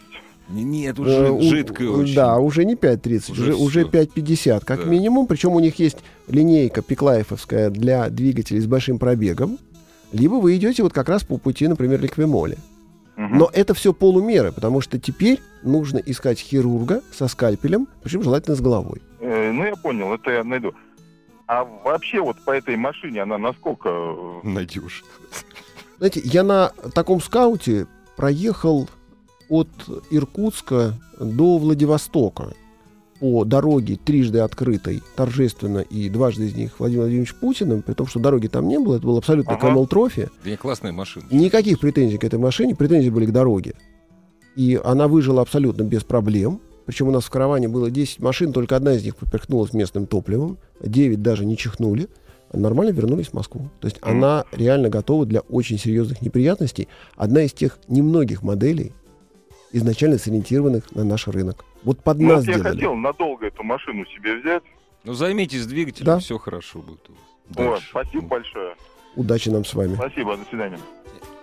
[0.51, 2.15] Не- Нет, Э, уже у- жидкое очень.
[2.15, 3.89] Да, уже не 5.30, Уже уже, уже, всё.
[3.91, 4.85] 5.50 как Да.
[4.89, 5.27] минимум.
[5.27, 9.57] Причем у них есть линейка пиклайфовская для двигателей с большим пробегом.
[10.11, 12.57] Либо вы идете вот как раз по пути, например, ликвимоли.
[13.17, 18.61] Но это все полумеры, потому что теперь нужно искать хирурга со скальпелем, причем желательно с
[18.61, 19.01] головой.
[19.19, 20.73] Э, ну, я понял, это я найду.
[21.45, 23.89] А вообще вот по этой машине она насколько...
[23.89, 25.05] э, Надежно.
[25.99, 27.85] Знаете, я на таком скауте
[28.15, 28.89] проехал
[29.51, 29.67] от
[30.09, 32.53] Иркутска до Владивостока
[33.19, 38.19] по дороге, трижды открытой, торжественно, и дважды из них Владимир Владимирович Путиным, при том, что
[38.19, 39.67] дороги там не было, это был абсолютно Ага.
[39.67, 40.29] Trophy.
[40.43, 41.25] Да, классная машина.
[41.29, 43.75] Никаких претензий к этой машине, претензии были к дороге.
[44.55, 46.59] И она выжила абсолютно без проблем.
[46.87, 50.57] Причем у нас в караване было 10 машин, только одна из них поперхнулась местным топливом,
[50.83, 52.07] 9 даже не чихнули.
[52.53, 53.69] а Нормально вернулись в Москву.
[53.79, 54.09] То есть Мгм.
[54.11, 56.87] она реально готова для очень серьезных неприятностей.
[57.15, 58.91] Одна из тех немногих моделей,
[59.73, 61.65] изначально сориентированных на наш рынок.
[61.83, 62.75] Вот под Ну, нас вот я делали.
[62.75, 64.63] хотел надолго эту машину себе взять.
[65.03, 66.19] Ну займитесь двигателем, Да.
[66.19, 67.21] все хорошо будет у вас.
[67.49, 68.75] Вот, спасибо большое.
[69.15, 69.95] Удачи нам с вами.
[69.95, 70.79] Спасибо, до свидания.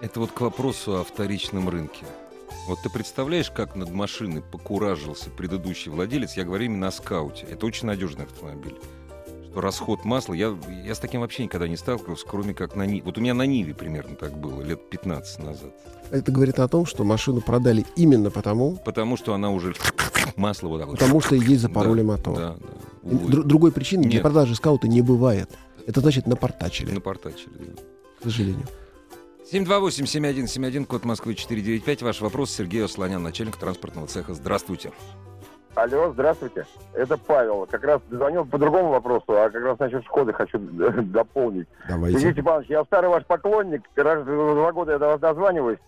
[0.01, 2.05] Это вот к вопросу о вторичном рынке.
[2.67, 6.37] Вот ты представляешь, как над машиной покуражился предыдущий владелец?
[6.37, 7.47] Я говорю именно о скауте.
[7.51, 8.77] Это очень надежный автомобиль.
[9.51, 13.03] Что расход масла, я, я с таким вообще никогда не сталкивался, кроме как на Ниве.
[13.05, 15.75] Вот у меня на Ниве примерно так было, лет 15 назад.
[16.11, 19.75] Это говорит о том, что машину продали именно потому, Потому что она уже
[20.37, 20.99] масло вот так вот.
[20.99, 22.37] потому что ей запороли Да, мотор.
[22.37, 22.67] Да, да.
[23.03, 23.33] Увы.
[23.33, 24.23] дру- другой причины для Нет.
[24.23, 25.51] продажи скаута не бывает.
[25.87, 27.51] Это значит напортачили, Напортачили.
[27.59, 27.83] да.
[28.21, 28.67] к сожалению.
[29.51, 32.03] 728-7171, код Москвы 495.
[32.03, 34.35] Ваш вопрос Сергей Ослонян, начальник транспортного цеха.
[34.35, 34.93] Здравствуйте.
[35.79, 36.67] Алло, здравствуйте.
[36.93, 37.65] Это Павел.
[37.71, 40.59] Как раз звонил по другому вопросу, а как раз насчет Шкоды хочу
[41.03, 41.69] дополнить.
[41.89, 42.19] Давайте.
[42.19, 43.83] Сергей Степанович, я старый ваш поклонник.
[43.95, 45.79] Раз в два года я до вас дозваниваюсь.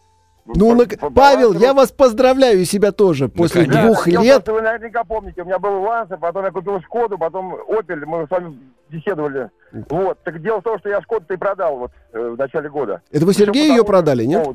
[0.46, 3.28] Ну, По- нак- по Павел, я вас поздравляю и себя тоже.
[3.28, 3.82] После Наконец-то.
[3.82, 6.80] Да, двух хотел лет просто, Вы наверняка помните, у меня был Ланса, потом я купил
[6.82, 9.50] Шкоду, потом Опель, мы с вами беседовали.
[9.72, 13.02] Вот, так дело в том, что я Шкоду-то и продал вот э, в начале года.
[13.10, 14.46] Это вы Сергею ее продали, нет?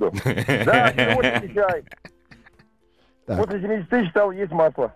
[0.66, 1.84] Да, сегодня.
[3.26, 3.44] Так.
[3.44, 4.94] После 70 тысяч стало есть масло.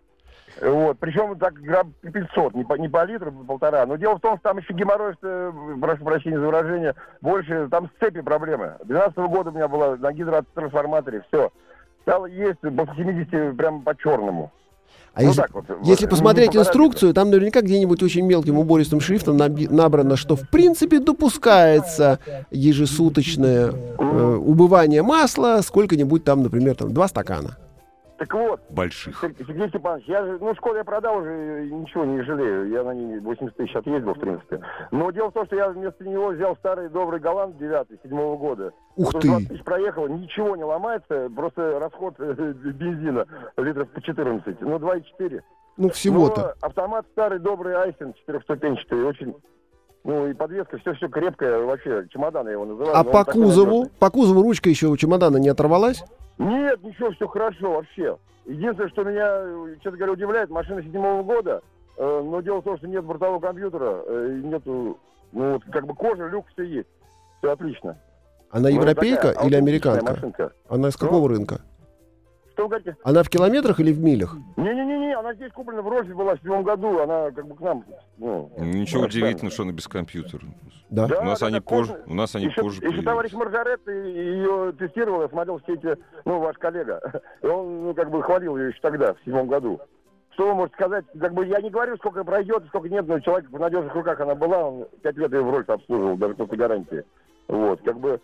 [0.62, 3.86] Вот, причем так грамм 500, не по, не по литру, по полтора.
[3.86, 7.88] Но дело в том, что там еще геморрой, что, прошу прощения за выражение, больше, там
[7.88, 8.74] с цепи проблемы.
[8.84, 11.52] 12 года у меня была на гидротрансформаторе, все.
[12.02, 14.52] стал есть после 70 прям по-черному.
[15.14, 19.38] А Ну, если, так вот, если посмотреть инструкцию, там наверняка где-нибудь очень мелким убористым шрифтом
[19.38, 22.20] набрано, что в принципе допускается
[22.52, 27.58] ежесуточное э, убывание масла, сколько-нибудь там, например, там два стакана.
[28.20, 29.18] Так вот, Больших.
[29.22, 32.68] Сер- Сергей Степанович, я же, ну, школу я продал уже, ничего не жалею.
[32.70, 34.60] Я на ней 80 тысяч отъездил, в принципе.
[34.92, 38.74] Но дело в том, что я вместо него взял старый добрый Голланд 9 седьмого года.
[38.98, 39.28] Ух ты!
[39.30, 45.42] 20 тысяч проехал, ничего не ломается, просто расход э, бензина литров по 14, ну, 2,4.
[45.78, 46.56] Ну, всего-то.
[46.60, 49.34] Автомат старый добрый Айсен, четырехступенчатый, очень...
[50.04, 52.96] Ну, и подвеска, все-все крепкое, вообще, чемодан я его называю.
[52.96, 53.88] А по кузову?
[54.00, 56.04] По кузову ручка еще у чемодана не оторвалась?
[56.38, 58.18] Нет, ничего, все хорошо вообще.
[58.46, 61.62] Единственное, что меня, честно говоря, удивляет, машина седьмого года,
[61.98, 64.98] э, но дело в том, что нет бортового компьютера, э, и нету,
[65.34, 66.88] ну, вот, как бы кожа, люк, все есть.
[67.40, 67.98] Все отлично.
[68.52, 70.12] Она Ну, европейка такая или американка?
[70.14, 70.52] машинка.
[70.70, 71.62] Она из какого рынка?
[72.60, 72.98] Что вы говорите?
[73.06, 74.36] Она в километрах или в милях?
[74.58, 77.86] Не-не-не, она здесь куплена в Рожде была в седьмом году, она как бы к нам,
[78.18, 78.52] ну...
[78.58, 80.44] Ничего удивительного, что она без компьютера.
[80.90, 81.08] Да.
[81.08, 83.32] Да, У нас да, они позже, у нас они еще, позже еще товарищ.
[83.32, 87.00] Маржарет ее тестировал, я смотрел все эти, ну, ваш коллега.
[87.42, 89.80] И он, ну, как бы хвалил ее еще тогда, в седьмом году.
[90.34, 91.06] Что вы можете сказать?
[91.18, 94.36] Как бы я не говорю, сколько пройдет, сколько нет, но человек в надежных руках она
[94.36, 97.06] была, он пять лет ее в Рольс обслуживал, даже после гарантии.
[97.48, 98.20] Вот, как бы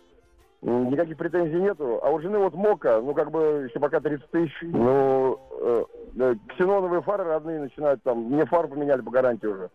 [0.70, 2.00] никаких претензий нету.
[2.02, 5.84] А у жены вот Мока, ну, как бы еще пока 30 тысяч, ну, э,
[6.18, 9.70] э, ксеноновые фары родные начинают там, мне фару поменяли по гарантии уже.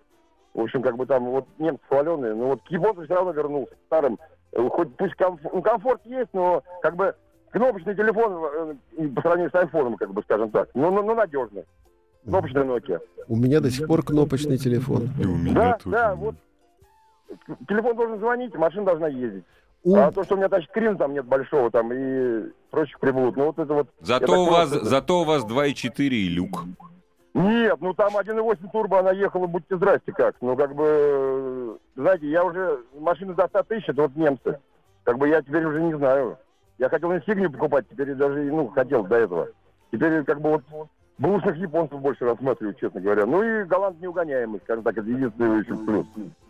[0.53, 4.19] В общем, как бы там вот немцы хваленые, но вот к все равно вернулся, старым.
[4.51, 7.15] Э, Хоть пусть комф- ну, комфорт есть, но как бы
[7.51, 11.63] кнопочный телефон э, по сравнению с айфоном, как бы скажем так, ну, ну, ну надежный.
[12.25, 12.99] Кнопочный Nokia.
[13.29, 15.09] У меня до сих пор кнопочный телефон.
[15.19, 15.89] И у меня Да, тоже.
[15.95, 16.35] да, вот
[17.67, 19.45] телефон должен звонить, машина должна ездить.
[19.83, 23.45] У- А то, что у меня тачскрин там нет большого там и прочих приблуд, ну
[23.47, 23.87] вот это вот...
[23.99, 26.63] Зато у вас, что- зато у вас 2,4 и люк.
[27.33, 30.35] Нет, ну там 1.8 турбо, она ехала, будьте здрасте как.
[30.41, 34.59] Ну как бы, знаете, я уже, машины за 100 тысяч, это вот немцы.
[35.03, 36.37] Как бы я теперь уже не знаю.
[36.77, 39.47] Я хотел инсигнию покупать, теперь даже, ну, хотел до этого.
[39.91, 40.63] Теперь как бы вот
[41.17, 43.25] бэушных японцев больше рассматриваю, честно говоря.
[43.25, 46.05] Ну и голланд неугоняемый, скажем так, это единственный еще плюс.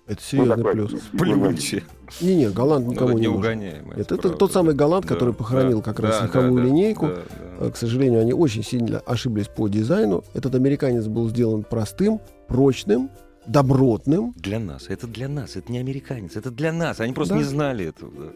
[0.07, 0.73] Это серьезный такой.
[0.73, 0.91] плюс.
[1.11, 1.83] Плюньте.
[2.19, 3.41] Не-не, голланд Ну, никому это не нужен.
[3.59, 3.97] неугоняемый.
[3.97, 6.61] Нет, это правда, тот самый голланд, Да, который похоронил да, как раз да, легковую да,
[6.63, 7.07] линейку.
[7.07, 7.15] да,
[7.59, 7.65] да.
[7.67, 10.23] Э, К сожалению, они очень сильно ошиблись по дизайну.
[10.33, 13.09] Этот американец был сделан простым, прочным,
[13.47, 14.33] добротным.
[14.35, 14.87] Для нас.
[14.89, 15.55] Это для нас.
[15.55, 16.35] Это не американец.
[16.35, 16.99] Это для нас.
[16.99, 17.39] Они просто Да.
[17.39, 18.11] не знали этого.
[18.11, 18.31] да.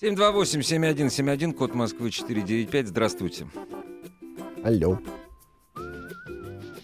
[0.00, 2.88] 728-7171, код Москвы 495.
[2.88, 3.46] Здравствуйте.
[4.62, 4.98] Алло.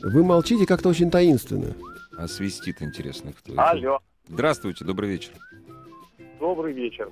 [0.03, 1.75] Вы молчите как-то очень таинственно.
[2.21, 3.71] А свистит, интересно, кто это.
[3.71, 5.33] Алло, Здравствуйте, добрый вечер.
[6.39, 7.11] добрый вечер.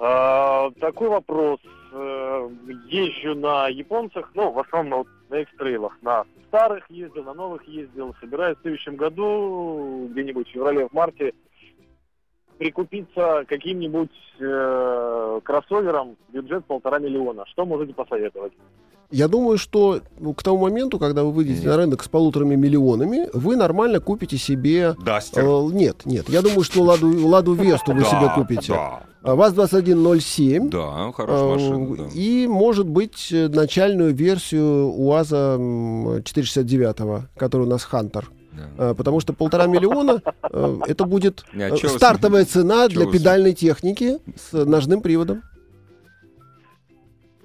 [0.00, 1.60] А, такой вопрос.
[1.92, 2.48] Э,
[2.86, 5.98] Езжу на японцах, ну, в основном на экстрейлах.
[6.00, 8.14] На старых ездил, на новых ездил.
[8.18, 11.34] Собираюсь в следующем году, где-нибудь в феврале, в марте,
[12.56, 17.44] прикупиться каким-нибудь э, кроссовером бюджет полтора миллиона.
[17.44, 18.54] Что можете посоветовать?
[19.10, 21.66] Я думаю, что ну, к тому моменту, когда вы выйдете Нет.
[21.68, 24.94] на рынок с полуторами миллионами, вы нормально купите себе...
[25.02, 25.44] Дастер.
[25.44, 26.28] э, нет, нет.
[26.28, 28.72] Я думаю, что Ладу, Ладу Весту вы себе купите.
[28.74, 30.68] Да, А ВАЗ-2107.
[30.68, 31.96] да, хорошая машина.
[31.96, 32.02] да.
[32.04, 38.30] Э, И, может быть, э, начальную версию УАЗа м, 469, который у нас Хантер.
[38.52, 38.90] Да.
[38.90, 40.20] Э, Потому что полтора миллиона
[40.52, 45.42] э, это будет Не, а э, стартовая цена для педальной техники с ножным приводом.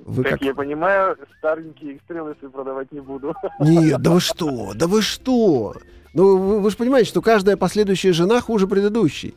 [0.06, 0.42] Вы как как?
[0.42, 3.34] я понимаю, старенькие экстрелы если продавать не буду.
[3.60, 4.74] Нет, да вы что?
[4.76, 5.76] Да вы что?
[6.14, 9.36] Ну, вы, вы же понимаете, что каждая последующая жена хуже предыдущей.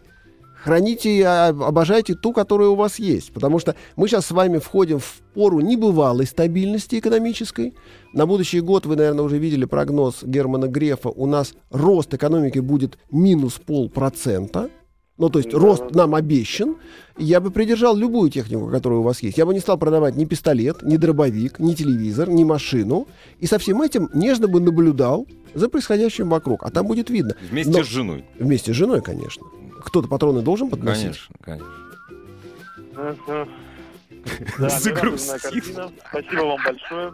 [0.66, 3.32] Храните и обожайте ту, которая у вас есть.
[3.32, 7.74] Потому что мы сейчас с вами входим в пору небывалой стабильности экономической.
[8.12, 12.98] На будущий год, вы, наверное, уже видели прогноз Германа Грефа, у нас рост экономики будет
[13.12, 14.68] минус полпроцента.
[15.18, 15.58] Ну, то есть Да.
[15.58, 16.76] рост нам обещан.
[17.16, 19.38] Я бы придержал любую технику, которая у вас есть.
[19.38, 23.08] Я бы не стал продавать ни пистолет, ни дробовик, ни телевизор, ни машину.
[23.40, 26.62] И со всем этим нежно бы наблюдал за происходящим вокруг.
[26.64, 27.34] А там будет видно.
[27.50, 28.24] Вместе Но- с женой.
[28.38, 29.46] Вместе с женой, конечно.
[29.84, 31.04] Кто-то патроны должен подносить?
[31.04, 31.66] Конечно, конечно.
[34.58, 35.16] Да, картина.
[36.10, 37.12] Спасибо вам большое.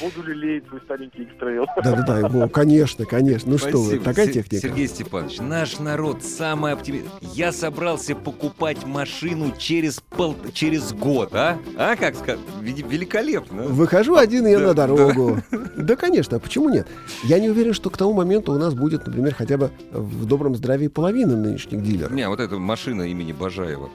[0.00, 1.66] Буду лелеять свой старенький экстрейл.
[1.82, 3.52] Да-да-да, его, конечно, конечно.
[3.52, 4.04] Ну что вы, Спасибо.
[4.04, 4.68] такая Се- техника.
[4.68, 7.06] Сергей Степанович, наш народ самый оптимист.
[7.20, 10.36] Я собрался покупать машину через, пол...
[10.52, 11.58] через год, а?
[11.76, 12.40] А как сказать?
[12.60, 13.64] Великолепно.
[13.64, 15.38] Выхожу один я Да, на дорогу.
[15.76, 15.96] Да.
[15.96, 16.86] конечно, а почему нет?
[17.24, 20.54] Я не уверен, что к тому моменту у нас будет, например, хотя бы в добром
[20.56, 22.12] здравии половина нынешних дилеров.
[22.12, 23.90] Не, вот эта машина имени Бажаева.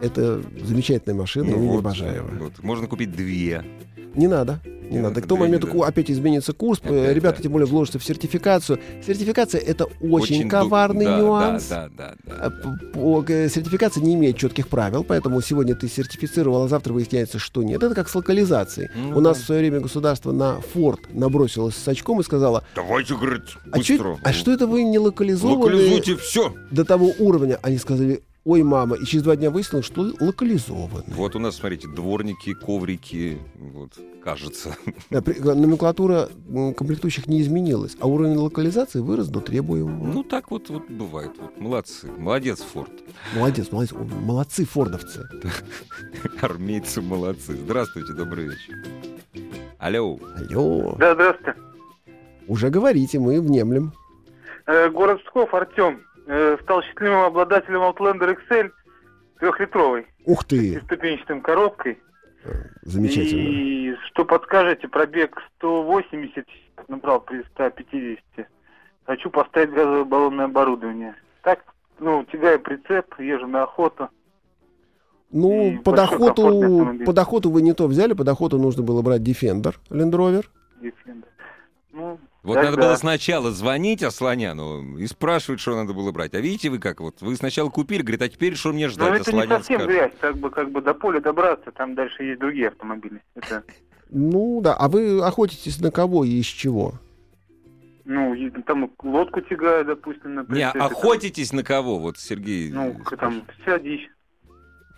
[0.00, 2.24] Это замечательная машина, Ну я вот, обожаю.
[2.40, 2.52] вот.
[2.62, 3.64] Можно купить две.
[4.14, 4.60] Не надо.
[4.64, 5.20] Не Не надо.
[5.20, 6.80] К тому да, моменту ку- опять изменится курс.
[6.82, 7.42] э, Опять, Ребята, да.
[7.42, 8.78] тем более, вложатся в сертификацию.
[9.06, 11.66] Сертификация это очень, ду- коварный да, нюанс.
[11.68, 12.32] Да, да, да.
[12.40, 16.94] А, п- по- э, Сертификация не имеет четких правил, поэтому сегодня ты сертифицировал, а завтра
[16.94, 17.82] выясняется, что нет.
[17.82, 18.88] Это как с локализацией.
[18.96, 19.42] Ну У нас да.
[19.42, 23.92] в свое время государство на Форд набросилось с очком и сказало, Давайте, говорит, а, чё-
[23.98, 24.18] быстро.
[24.24, 26.54] а что это вы не локализованы Локализуйте все.
[26.70, 27.58] до того уровня?
[27.60, 31.04] Они сказали, ой, мама, и через два дня выяснилось, что локализованы.
[31.08, 33.92] Вот у нас, смотрите, дворники, коврики, вот,
[34.24, 34.74] кажется.
[35.10, 40.06] Да, при- Номенклатура м, комплектующих не изменилась, а уровень локализации вырос до требуемого.
[40.12, 41.32] Ну, так вот, вот бывает.
[41.38, 42.10] Вот, молодцы.
[42.18, 42.90] Молодец, Форд.
[43.36, 43.92] Молодец, молодец.
[43.92, 45.28] Молодцы фордовцы.
[46.40, 47.52] Армейцы молодцы.
[47.54, 48.74] Здравствуйте, добрый вечер.
[49.78, 50.18] Алло.
[50.50, 50.96] Алло.
[50.98, 51.54] Да, здравствуйте.
[52.46, 53.92] Уже говорите, мы внемлем.
[54.66, 55.98] Э, город Псков, Артем, э,
[56.62, 58.70] стал счастливым обладателем Outlander XL
[59.38, 61.98] трехлитровой, Ух ты, ступенчатым коробкой.
[62.82, 63.40] замечательно.
[63.40, 66.44] И что подскажете, пробег 180
[66.88, 68.48] набрал при 150.
[69.06, 71.14] Хочу поставить газовое баллонное оборудование.
[71.42, 71.60] Так,
[71.98, 74.08] ну, тягаю прицеп, езжу на охоту.
[75.30, 79.22] Ну, и под охоту, под охоту вы не то взяли, под охоту нужно было брать
[79.22, 80.44] Defender Land Rover.
[80.80, 81.24] Defender.
[81.92, 82.82] Ну, Вот да, надо да.
[82.88, 86.34] было сначала звонить Асланяну и спрашивать, что надо было брать.
[86.34, 87.00] А видите вы как?
[87.00, 89.20] Вот вы сначала купили, говорит, а теперь что мне Ну, ждать?
[89.20, 89.90] это не Асланян совсем скажет.
[89.96, 93.22] грязь, как бы, как бы до поля добраться, там дальше есть другие автомобили.
[93.34, 93.64] Это,
[94.10, 96.94] Ну да, а вы охотитесь на кого и из чего?
[98.04, 98.34] ну,
[98.66, 101.98] там лодку тягаю, допустим, на Не, охотитесь на кого?
[101.98, 104.08] Вот Сергей Ну, там вся дичь.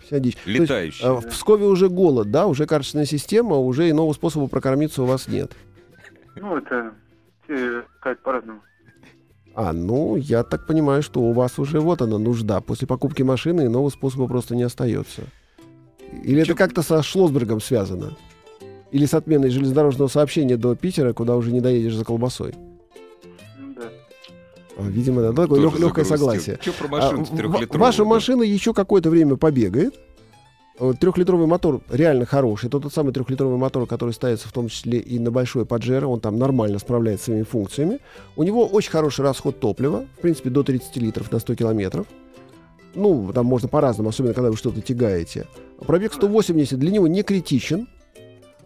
[0.05, 0.35] Вся дичь.
[0.37, 1.05] То есть, летающий.
[1.05, 5.27] э, в Пскове уже голод, да, уже карточная система, уже иного способа прокормиться у вас
[5.27, 5.51] нет.
[6.37, 6.93] Ну, это
[7.55, 8.61] все сказать по-разному.
[9.53, 12.61] А, ну, я так понимаю, что у вас уже вот она нужда.
[12.61, 15.23] После покупки машины иного способа просто не остается.
[16.23, 18.15] Или это как-то со Шлосбергом связано?
[18.91, 22.53] Или с отменой железнодорожного сообщения до Питера, куда уже не доедешь за колбасой?
[23.75, 23.83] Да.
[24.77, 26.17] А, Видимо, да, такое Тоже легкое загрустил.
[26.17, 26.59] согласие.
[26.61, 27.79] Чё про А, машину трехлитровую?
[27.79, 28.05] Ваша да?
[28.05, 29.99] машина еще какое-то время побегает.
[30.81, 32.65] Э, Трехлитровый мотор реально хороший.
[32.65, 36.07] Это тот самый трехлитровый мотор, который ставится в том числе и на большой Паджеро.
[36.07, 37.99] Он там нормально справляется своими функциями.
[38.35, 40.05] У него очень хороший расход топлива.
[40.17, 42.07] В принципе, до 30 литров на 100 километров.
[42.95, 45.45] Ну, там можно по-разному, особенно когда вы что-то тягаете.
[45.77, 47.87] Пробег 180 для него не критичен.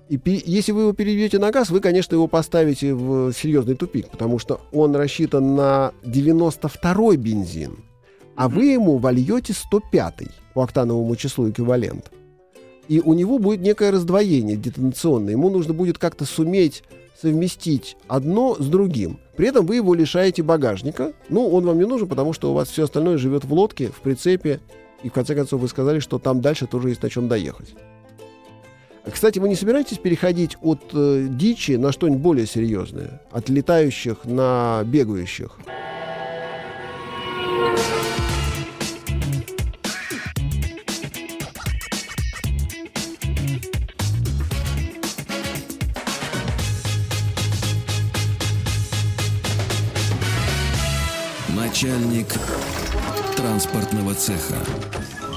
[0.08, 4.39] И если вы его переведете на газ, вы, конечно, его поставите в серьезный тупик, потому
[4.39, 7.80] что он рассчитан на 92-й бензин,
[8.36, 12.12] а вы ему вольете 105-й по октановому числу эквивалент.
[12.88, 15.32] И у него будет некое раздвоение детонационное.
[15.32, 16.84] Ему нужно будет как-то суметь
[17.19, 19.19] совместить одно с другим.
[19.38, 21.13] При этом вы его лишаете багажника.
[21.30, 24.02] Ну, он вам не нужен, потому что у вас все остальное живет в лодке, в
[24.02, 24.60] прицепе.
[25.02, 27.74] И в конце концов вы сказали, что там дальше тоже есть на чем доехать.
[29.10, 33.21] Кстати, вы не собираетесь переходить от э, дичи на что-нибудь более серьезное?
[33.32, 35.58] От летающих на бегающих?
[51.75, 52.27] Начальник
[53.35, 54.55] транспортного цеха.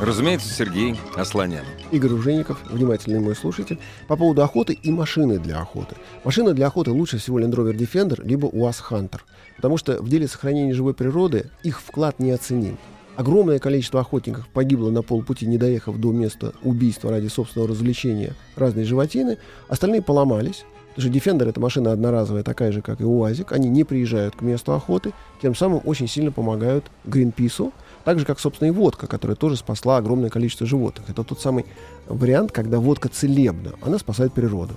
[0.01, 1.65] Разумеется, Сергей Асланян.
[1.91, 5.97] Игорь Ужеников, внимательный мой слушатель, по поводу охоты и машины для охоты.
[6.23, 9.19] Машина для охоты лучше всего Land Rover Defender, либо УАЗ Hunter,
[9.57, 12.79] потому что в деле сохранения живой природы их вклад неоценим.
[13.17, 18.85] Огромное количество охотников погибло на полпути, не доехав до места убийства ради собственного развлечения разной
[18.85, 19.39] животины.
[19.67, 20.65] Остальные поломались.
[20.99, 23.53] Потому Defender это машина одноразовая, такая же, как и УАЗик.
[23.53, 27.73] Они не приезжают к месту охоты, тем самым очень сильно помогают Гринпису.
[28.03, 31.09] Так же, как, собственно, и водка, которая тоже спасла огромное количество животных.
[31.09, 31.67] Это тот самый
[32.09, 33.75] вариант, когда водка целебна.
[33.81, 34.75] Она спасает природу.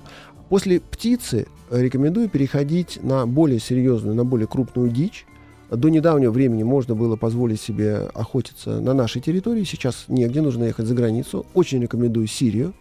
[0.48, 5.26] После птицы рекомендую переходить на более серьезную, на более крупную дичь.
[5.70, 9.64] До недавнего времени можно было позволить себе охотиться на нашей территории.
[9.64, 11.46] Сейчас негде, нужно ехать за границу.
[11.54, 12.74] Очень рекомендую Сирию,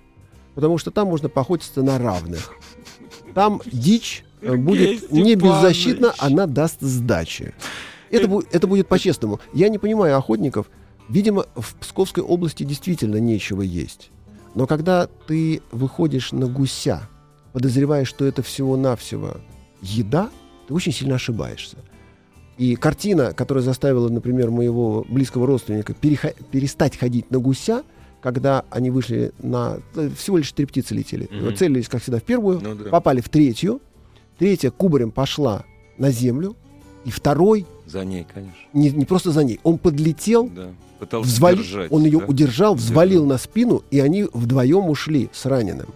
[0.53, 2.51] потому что там можно поохотиться на равных.
[3.33, 7.53] Там дичь э, будет не беззащитна, она даст сдачи.
[8.09, 9.39] Это, это будет по-честному.
[9.53, 10.69] Я не понимаю охотников.
[11.09, 14.11] Видимо, в Псковской области действительно нечего есть.
[14.55, 17.09] Но когда ты выходишь на гуся,
[17.53, 19.37] подозревая, что это всего-навсего
[19.81, 20.29] еда,
[20.67, 21.77] ты очень сильно ошибаешься.
[22.57, 27.83] И картина, которая заставила, например, моего близкого родственника перестать ходить на гуся,
[28.21, 29.77] когда они вышли на...
[29.95, 31.27] э, Всего лишь три птицы летели.
[31.31, 31.55] Мгм.
[31.55, 32.89] Целились, как всегда, в первую, Ну да.
[32.89, 33.81] попали в третью.
[34.37, 35.63] Третья кубарем пошла
[35.97, 36.55] на землю.
[37.03, 38.55] И второй, За ней, конечно.
[38.73, 40.69] не, не просто за ней, он подлетел, Да.
[40.99, 41.91] Пытался взвали- держать.
[41.91, 42.25] он ее да?
[42.25, 42.75] удержал, Держал.
[42.75, 45.87] взвалил на спину, и они вдвоем ушли с раненым.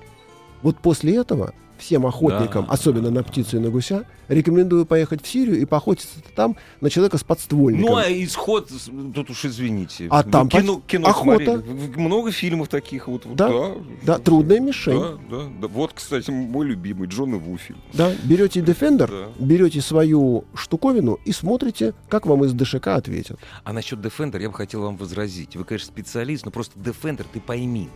[0.63, 2.71] Вот после этого всем охотникам, Да.
[2.73, 7.17] особенно на птицу и на гуся, рекомендую поехать в Сирию и поохотиться там на человека
[7.17, 7.89] с подствольником.
[7.91, 8.71] Ну, а исход,
[9.13, 10.07] тут уж извините.
[10.09, 11.61] А Вы там кино, кино охота.
[11.61, 11.95] смотрели?
[11.97, 13.23] Много фильмов таких вот.
[13.35, 13.71] Да, да,
[14.03, 14.99] Да, трудная мишень.
[14.99, 15.67] Да, да, да.
[15.67, 17.79] Вот, кстати, мой любимый Джон и Ву фильм.
[17.93, 19.45] Да, берете Defender, Да.
[19.45, 23.39] берете свою штуковину и смотрите, как вам из ДШК ответят.
[23.63, 25.55] А насчет Defender я бы хотел вам возразить.
[25.55, 27.89] Вы, конечно, специалист, но просто Defender, ты пойми,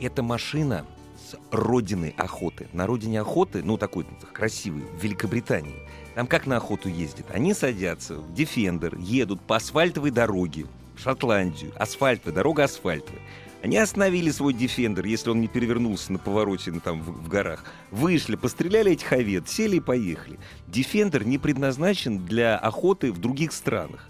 [0.00, 0.84] это машина
[1.32, 2.68] с родины охоты.
[2.72, 5.76] На родине охоты, ну, такой красивый, в Великобритании.
[6.14, 7.26] Там как на охоту ездят?
[7.30, 11.72] Они садятся в Defender, едут по асфальтовой дороге в Шотландию.
[11.76, 13.20] Асфальтовая, дорога асфальтовая.
[13.62, 17.64] Они остановили свой Defender, если он не перевернулся на повороте ну, там, в, в горах.
[17.90, 20.38] Вышли, постреляли этих овец, сели и поехали.
[20.68, 24.08] Defender не предназначен для охоты в других странах.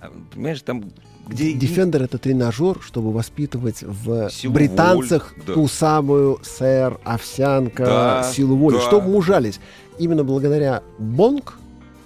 [0.00, 0.90] А, Понимаешь, там,
[1.28, 1.54] где...
[1.54, 5.52] Defender это тренажер, чтобы воспитывать в Силу британцах воли, да.
[5.54, 8.80] ту самую сэр, овсянка, Да, силу воли, да.
[8.82, 9.60] чтобы мужались.
[9.98, 11.54] Именно благодаря Бонг,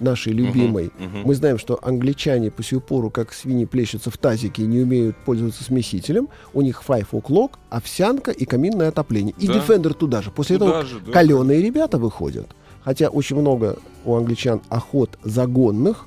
[0.01, 1.23] нашей любимой, мгм.
[1.25, 5.17] мы знаем, что англичане по сию пору, как свиньи, плещутся в тазике и не умеют
[5.17, 6.29] пользоваться смесителем.
[6.53, 9.35] У них five o'clock, овсянка и каминное отопление.
[9.39, 9.55] И Да.
[9.55, 10.31] Defender туда же.
[10.33, 11.13] После Туда этого же, да.
[11.13, 12.49] каленые ребята выходят.
[12.83, 16.07] Хотя очень много у англичан охот загонных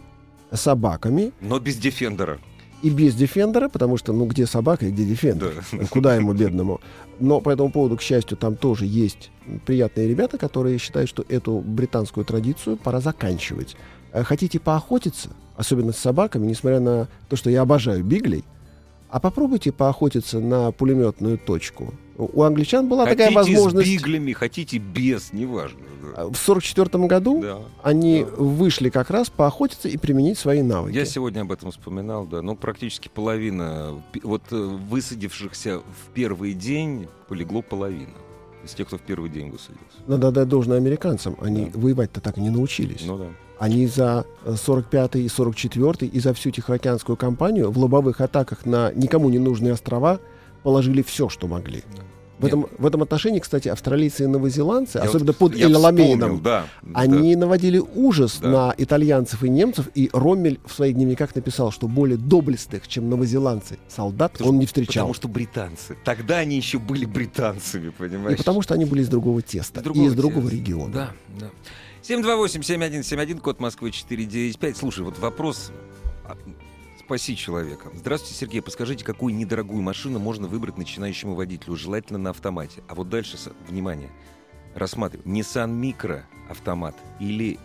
[0.52, 2.40] собаками Но без Defender'а.
[2.82, 5.64] И без Defender'а, потому что, ну, где собака и где Defender?
[5.72, 5.86] Да.
[5.90, 6.82] Куда ему, бедному?
[7.20, 9.32] Но по этому поводу, к счастью, там тоже есть
[9.66, 13.76] приятные ребята, которые считают, что эту британскую традицию пора заканчивать.
[14.12, 18.44] Э, Хотите поохотиться, особенно с собаками, несмотря на то, что я обожаю биглей,
[19.16, 21.94] а попробуйте поохотиться на пулеметную точку.
[22.18, 23.88] У англичан была хотите такая возможность.
[23.88, 25.80] с биглями, хотите без, неважно.
[26.02, 26.24] да.
[26.26, 27.60] В 1944 году Да.
[27.82, 28.44] они Да.
[28.44, 30.96] вышли как раз поохотиться и применить свои навыки.
[30.96, 32.42] Я сегодня об этом вспоминал, да.
[32.42, 38.12] Ну, практически половина, вот э, высадившихся в первый день полегло половина.
[38.66, 39.80] Из тех, кто в первый день высадился.
[40.08, 41.38] Надо отдать должное американцам.
[41.40, 41.80] Они Да.
[41.80, 43.04] воевать-то так и не научились.
[43.06, 43.28] Ну да.
[43.60, 48.92] Они за э, 45 и 44 и за всю Тихоокеанскую кампанию в лобовых атаках на
[48.94, 50.20] никому не нужные острова
[50.64, 51.84] положили все, что могли.
[52.38, 52.48] В Нет.
[52.50, 56.66] этом, в этом отношении, кстати, австралийцы и новозеландцы, Я особенно вот- под вспомнил, да.
[56.94, 58.50] они наводили ужас Да.
[58.50, 63.78] на итальянцев и немцев, и Роммель в своих дневниках написал, что более доблестных, чем новозеландцы,
[63.88, 64.68] солдат Потому он не да.
[64.68, 65.06] встречал.
[65.06, 65.96] Потому что британцы.
[66.04, 68.34] Тогда они еще были британцами, понимаешь?
[68.36, 70.56] И потому что они были из другого теста, Из другого и из другого теста.
[70.58, 70.94] региона.
[70.94, 71.50] Да, да.
[72.08, 74.78] 728-7171, код Москвы 495.
[74.78, 75.72] Слушай, вот вопрос...
[76.24, 76.38] а,
[77.00, 77.90] Спаси человека.
[77.96, 78.62] Здравствуйте, Сергей.
[78.62, 82.84] Подскажите, какую недорогую машину можно выбрать начинающему водителю, желательно на автомате?
[82.88, 83.38] А вот дальше,
[83.68, 84.12] внимание,
[84.76, 85.32] рассматриваем.
[85.36, 87.58] Nissan Micro автомат или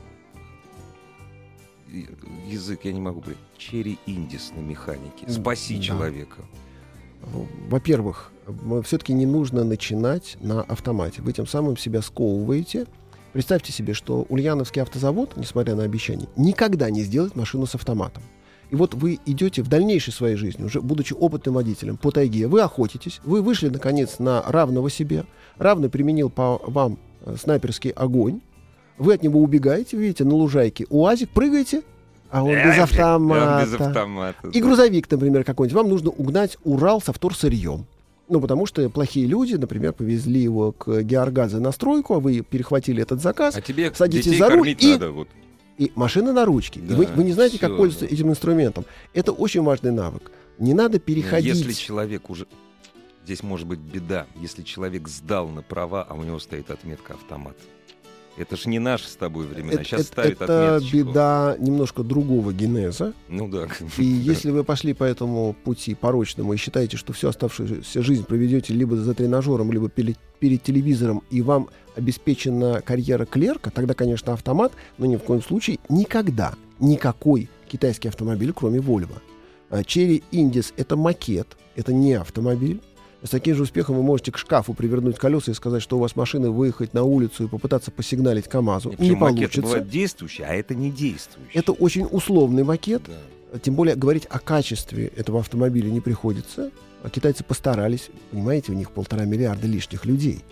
[2.46, 3.40] язык я не могу говорить.
[3.58, 5.28] Черри Индис на механике.
[5.28, 5.82] Спаси Да.
[5.82, 6.36] человека.
[7.68, 8.32] Во-первых,
[8.84, 11.20] все-таки не нужно начинать на автомате.
[11.20, 12.86] Вы тем самым себя сковываете.
[13.32, 18.22] Представьте себе, что Ульяновский автозавод, несмотря на обещания, никогда не сделает машину с автоматом.
[18.70, 22.60] И вот вы идете в дальнейшей своей жизни, уже будучи опытным водителем по тайге, вы
[22.60, 25.24] охотитесь, вы вышли, наконец, на равного себе,
[25.58, 28.40] равный применил по вам э, снайперский огонь,
[28.96, 31.82] вы от него убегаете, видите, на лужайке УАЗик, прыгаете,
[32.30, 33.56] а он без Эх, автомата.
[33.56, 34.48] он без автомата.
[34.52, 35.76] И грузовик, например, какой-нибудь.
[35.76, 37.86] Вам нужно угнать Урал со вторсырьем.
[38.30, 43.02] Ну, потому что плохие люди, например, повезли его к Георгадзе на стройку, а вы перехватили
[43.02, 45.10] этот заказ, А тебе садитесь за руль и- надо.
[45.10, 45.28] Вот.
[45.78, 46.78] и машина на ручке.
[46.78, 48.14] и вы, Да, вы не знаете, как всё, пользоваться да.
[48.14, 48.84] этим инструментом.
[49.14, 50.30] Это очень важный навык.
[50.58, 51.56] Не надо переходить.
[51.56, 52.46] Если человек уже...
[53.24, 57.56] Здесь может быть беда, если человек сдал на права, а у него стоит отметка автомат.
[58.36, 59.74] Это ж не наши с тобой времена.
[59.74, 60.96] Это, Сейчас это- ставят это отметочку.
[60.96, 63.12] беда немножко другого генеза.
[63.28, 63.66] Ну да.
[63.98, 68.72] И если вы пошли по этому пути порочному и считаете, что всю оставшуюся жизнь проведете
[68.72, 74.72] либо за тренажером, либо перед, перед телевизором, и вам обеспечена карьера клерка, тогда, конечно, автомат,
[74.96, 79.18] но ни в коем случае никогда никакой китайский автомобиль, кроме Volvo.
[79.68, 82.80] А Cherry Indis— это макет, это не автомобиль.
[83.22, 86.16] С таким же успехом вы можете к шкафу привернуть колеса и сказать, что у вас
[86.16, 88.94] машина, выехать на улицу и попытаться посигналить КАМАЗу.
[88.98, 89.60] И Не получится.
[89.60, 91.52] бывают действующие, а это не действующие.
[91.60, 93.02] Это очень условный макет,
[93.52, 93.58] Да.
[93.58, 96.70] тем более говорить о качестве этого автомобиля не приходится.
[97.02, 98.10] А китайцы постарались.
[98.30, 100.42] Понимаете, у них полтора миллиарда лишних людей.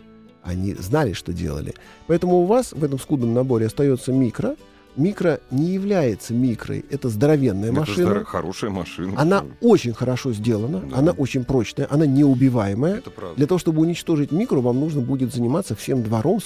[0.43, 1.75] Они знали, что делали.
[2.07, 4.57] Поэтому у вас в этом скудном наборе остается микро.
[4.99, 6.85] Микро не является микрой.
[6.91, 8.11] Это здоровенная Это машина.
[8.11, 9.15] здоро- хорошая машина.
[9.17, 10.81] Она очень хорошо сделана.
[10.81, 10.97] Да.
[10.99, 11.87] Она очень прочная.
[11.89, 12.97] Она неубиваемая.
[12.97, 13.37] Это правда.
[13.37, 16.41] Для того, чтобы уничтожить микро, вам нужно будет заниматься всем двором э,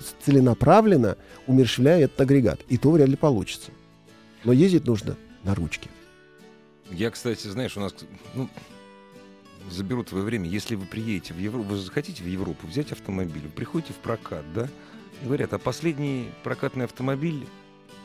[0.00, 1.16] с- целенаправленно,
[1.46, 2.60] умерщвляя этот агрегат.
[2.68, 3.70] И то вряд ли получится.
[4.44, 5.90] Но ездить нужно на ручке.
[6.90, 7.94] Я, кстати, знаешь, у нас,
[8.34, 8.48] ну,
[9.70, 10.48] заберу твое время.
[10.48, 14.68] Если вы приедете в Европу, вы захотите в Европу взять автомобиль, приходите в прокат, да,
[15.22, 17.46] и говорят, а последний прокатный автомобиль,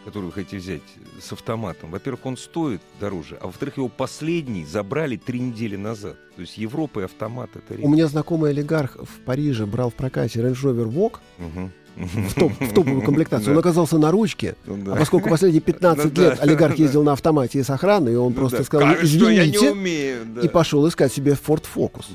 [0.06, 0.82] который вы хотите взять
[1.22, 6.18] с автоматом, во-первых, он стоит дороже, а во-вторых, его последний забрали три недели назад.
[6.36, 7.94] То есть Европа и автомат это У редкость.
[7.94, 11.72] меня знакомый олигарх в Париже брал в прокате Range Rover Vogue Мгм.
[12.00, 13.54] В, топ- в топовую комплектацию.
[13.54, 14.56] Он оказался на ручке.
[14.66, 14.94] Ну.
[14.94, 18.36] А поскольку последние 15 Ну лет олигарх ездил на автомате и с охраной, он Ну
[18.36, 22.06] просто сказал, «Как, что я не извините, и пошел искать себе Ford Focus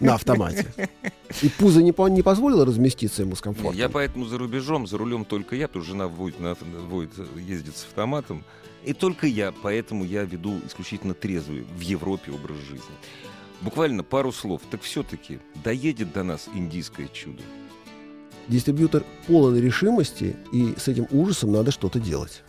[0.00, 0.66] на автомате.
[1.42, 3.74] И пузо не, по- не позволило разместиться ему с комфортом.
[3.76, 6.56] Я поэтому за рубежом, за рулем только я, потому что жена водит, на,
[6.88, 8.44] водит, ездит с автоматом.
[8.84, 12.84] И только я, поэтому я веду исключительно трезвый в Европе образ жизни.
[13.60, 14.60] Буквально пару слов.
[14.70, 17.42] Так все-таки доедет до нас индийское чудо.
[18.48, 22.42] Дистрибьютор полон решимости, и с этим ужасом надо что-то делать.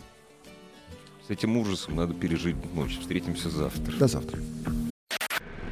[1.26, 2.98] С этим ужасом надо пережить ночь.
[3.00, 3.92] Встретимся завтра.
[3.96, 4.38] До завтра.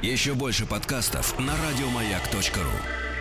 [0.01, 3.12] Еще больше подкастов на радиомаяк.ру.